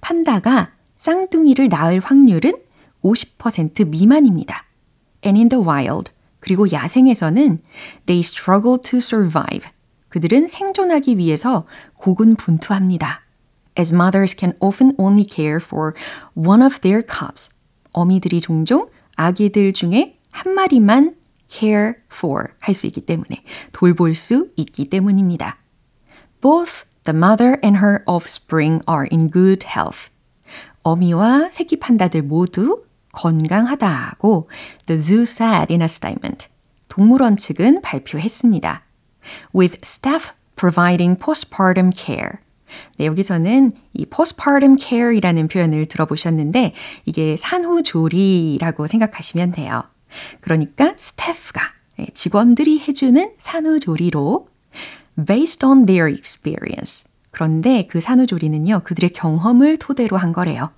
판다가 0.01 0.73
쌍둥이를 0.97 1.69
낳을 1.69 1.99
확률은 1.99 2.53
50% 3.03 3.87
미만입니다. 3.87 4.65
And 5.25 5.37
in 5.37 5.49
the 5.49 5.63
wild, 5.63 6.11
그리고 6.39 6.71
야생에서는 6.71 7.59
they 8.05 8.19
struggle 8.19 8.77
to 8.81 8.97
survive. 8.97 9.69
그들은 10.09 10.47
생존하기 10.47 11.17
위해서 11.17 11.65
고군분투합니다. 11.95 13.21
As 13.79 13.93
mothers 13.93 14.35
can 14.37 14.53
often 14.59 14.93
only 14.97 15.25
care 15.27 15.57
for 15.57 15.93
one 16.35 16.63
of 16.63 16.81
their 16.81 17.01
cubs. 17.01 17.55
어미들이 17.93 18.41
종종 18.41 18.89
아기들 19.15 19.73
중에 19.73 20.19
한 20.31 20.53
마리만 20.53 21.15
care 21.47 21.93
for 22.11 22.49
할 22.59 22.75
수 22.75 22.87
있기 22.87 23.01
때문에 23.05 23.37
돌볼 23.71 24.15
수 24.15 24.49
있기 24.55 24.89
때문입니다. 24.89 25.57
Both 26.41 26.85
the 27.05 27.17
mother 27.17 27.59
and 27.63 27.79
her 27.79 28.03
offspring 28.05 28.83
are 28.89 29.07
in 29.11 29.29
good 29.31 29.65
health. 29.65 30.11
어미와 30.83 31.49
새끼 31.51 31.79
판다들 31.79 32.23
모두 32.23 32.83
건강하다고 33.13 34.49
The 34.85 34.99
Zoo 34.99 35.21
said 35.21 35.71
in 35.71 35.81
a 35.81 35.85
statement. 35.85 36.49
동물원 36.89 37.37
측은 37.37 37.81
발표했습니다. 37.81 38.83
With 39.55 39.79
staff 39.83 40.31
providing 40.55 41.17
postpartum 41.19 41.91
care. 41.95 42.33
네, 42.97 43.05
여기서는 43.05 43.71
이 43.93 44.05
postpartum 44.05 44.77
care이라는 44.77 45.47
표현을 45.47 45.85
들어보셨는데 45.85 46.73
이게 47.05 47.37
산후조리라고 47.37 48.87
생각하시면 48.87 49.51
돼요. 49.53 49.83
그러니까 50.41 50.93
스태프가 50.97 51.61
직원들이 52.13 52.79
해주는 52.79 53.33
산후조리로 53.37 54.47
based 55.25 55.65
on 55.65 55.85
their 55.85 56.11
experience. 56.11 57.07
그런데 57.31 57.87
그 57.87 57.99
산후조리는요, 57.99 58.81
그들의 58.83 59.11
경험을 59.11 59.77
토대로 59.77 60.17
한 60.17 60.33
거래요. 60.33 60.71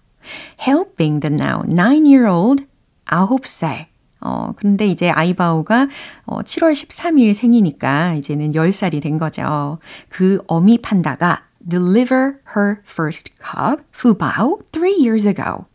Helping 0.59 1.19
the 1.19 1.34
now 1.34 1.63
9-year-old 1.63 2.65
9살. 3.05 3.88
어, 4.21 4.53
근데 4.55 4.88
이제 4.88 5.09
아이바오가 5.09 5.88
어, 6.26 6.41
7월 6.41 6.73
13일 6.73 7.34
생이니까 7.34 8.15
이제는 8.15 8.53
10살이 8.53 9.01
된 9.01 9.17
거죠. 9.17 9.78
그 10.09 10.41
어미 10.47 10.80
판다가 10.80 11.43
deliver 11.67 12.38
her 12.55 12.82
first 12.84 13.32
cub, 13.38 13.84
푸바오, 13.91 14.59
3 14.71 14.84
years 14.99 15.28
ago. 15.28 15.65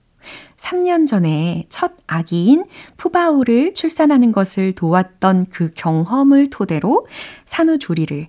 3년 0.57 1.07
전에 1.07 1.65
첫 1.69 1.93
아기인 2.07 2.65
푸바오를 2.97 3.73
출산하는 3.75 4.33
것을 4.33 4.73
도왔던 4.73 5.47
그 5.51 5.71
경험을 5.75 6.51
토대로 6.51 7.07
산후조리를 7.47 8.29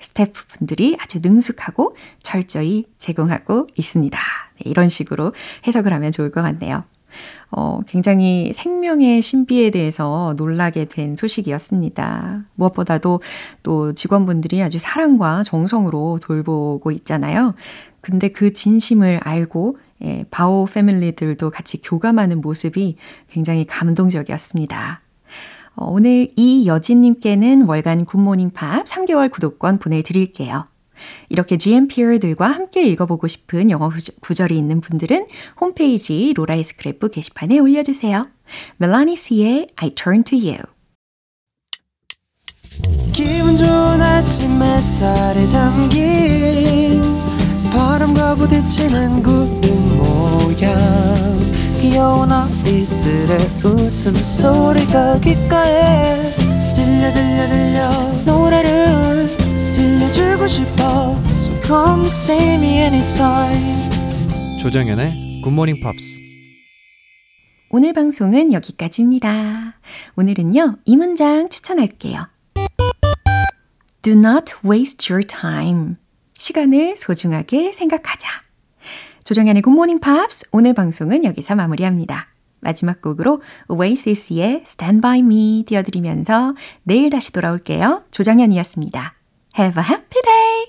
스태프분들이 0.00 0.96
아주 1.00 1.20
능숙하고 1.22 1.96
철저히 2.22 2.86
제공하고 2.98 3.68
있습니다. 3.76 4.18
네, 4.18 4.70
이런 4.70 4.88
식으로 4.88 5.32
해석을 5.66 5.92
하면 5.92 6.12
좋을 6.12 6.30
것 6.30 6.42
같네요. 6.42 6.84
어, 7.50 7.80
굉장히 7.86 8.52
생명의 8.54 9.20
신비에 9.20 9.70
대해서 9.70 10.34
놀라게 10.38 10.86
된 10.86 11.14
소식이었습니다. 11.16 12.44
무엇보다도 12.54 13.20
또 13.62 13.92
직원분들이 13.92 14.62
아주 14.62 14.78
사랑과 14.78 15.42
정성으로 15.42 16.18
돌보고 16.22 16.90
있잖아요. 16.92 17.54
근데 18.00 18.28
그 18.28 18.52
진심을 18.52 19.20
알고 19.22 19.78
예, 20.04 20.24
바오 20.30 20.64
패밀리들도 20.64 21.50
같이 21.50 21.80
교감하는 21.80 22.40
모습이 22.40 22.96
굉장히 23.28 23.64
감동적이었습니다. 23.66 25.02
어, 25.74 25.86
오늘 25.86 26.28
이여진님께는 26.36 27.66
월간 27.66 28.04
굿모닝 28.04 28.50
팝 28.50 28.84
3개월 28.84 29.30
구독권 29.30 29.78
보내드릴게요. 29.78 30.66
이렇게 31.28 31.58
GMPR들과 31.58 32.46
함께 32.46 32.86
읽어보고 32.86 33.26
싶은 33.26 33.70
영어 33.70 33.90
구절이 34.20 34.56
있는 34.56 34.80
분들은 34.80 35.26
홈페이지 35.60 36.32
로라의 36.34 36.62
스크랩북 36.62 37.12
게시판에 37.12 37.58
올려주세요. 37.58 38.28
멜라니 38.76 39.16
씨의 39.16 39.66
I 39.76 39.90
Turn 39.90 40.24
to 40.24 40.38
You 40.38 40.58
기분 43.12 43.56
좋은 43.56 44.00
아침 44.00 44.62
햇살에 44.62 45.48
담긴 45.48 47.02
바람과 47.72 48.34
부딪히는 48.36 49.22
구름 49.22 49.98
모양 49.98 51.01
귀여운 51.82 52.30
아이들의 52.30 53.38
웃음소리가 53.64 55.18
귓가에 55.18 56.30
들려 56.76 57.12
들려 57.12 57.48
들려 57.48 57.90
노래를 58.24 59.26
들려주고 59.74 60.46
싶어 60.46 61.20
So 61.40 61.62
come 61.64 62.06
see 62.06 62.54
me 62.54 62.78
anytime 62.78 63.90
조정연의 64.60 65.42
굿모닝 65.42 65.74
팝스 65.82 66.22
오늘 67.70 67.92
방송은 67.94 68.52
여기까지입니다. 68.52 69.80
오늘은요, 70.14 70.76
이 70.84 70.96
문장 70.96 71.48
추천할게요. 71.48 72.28
Do 74.02 74.12
not 74.12 74.52
waste 74.64 75.12
your 75.12 75.26
time. 75.26 75.96
시간을 76.34 76.96
소중하게 76.96 77.72
생각하자. 77.72 78.28
조정현의 79.24 79.62
굿모닝 79.62 80.00
팝스 80.00 80.48
오늘 80.52 80.74
방송은 80.74 81.24
여기서 81.24 81.54
마무리합니다. 81.54 82.28
마지막 82.60 83.02
곡으로 83.02 83.42
Oasis의 83.68 84.62
Stand 84.64 85.00
By 85.00 85.18
Me 85.20 85.64
띄워드리면서 85.66 86.54
내일 86.84 87.10
다시 87.10 87.32
돌아올게요. 87.32 88.04
조정현이었습니다. 88.10 89.14
Have 89.58 89.82
a 89.82 89.88
happy 89.88 90.22
day! 90.22 90.62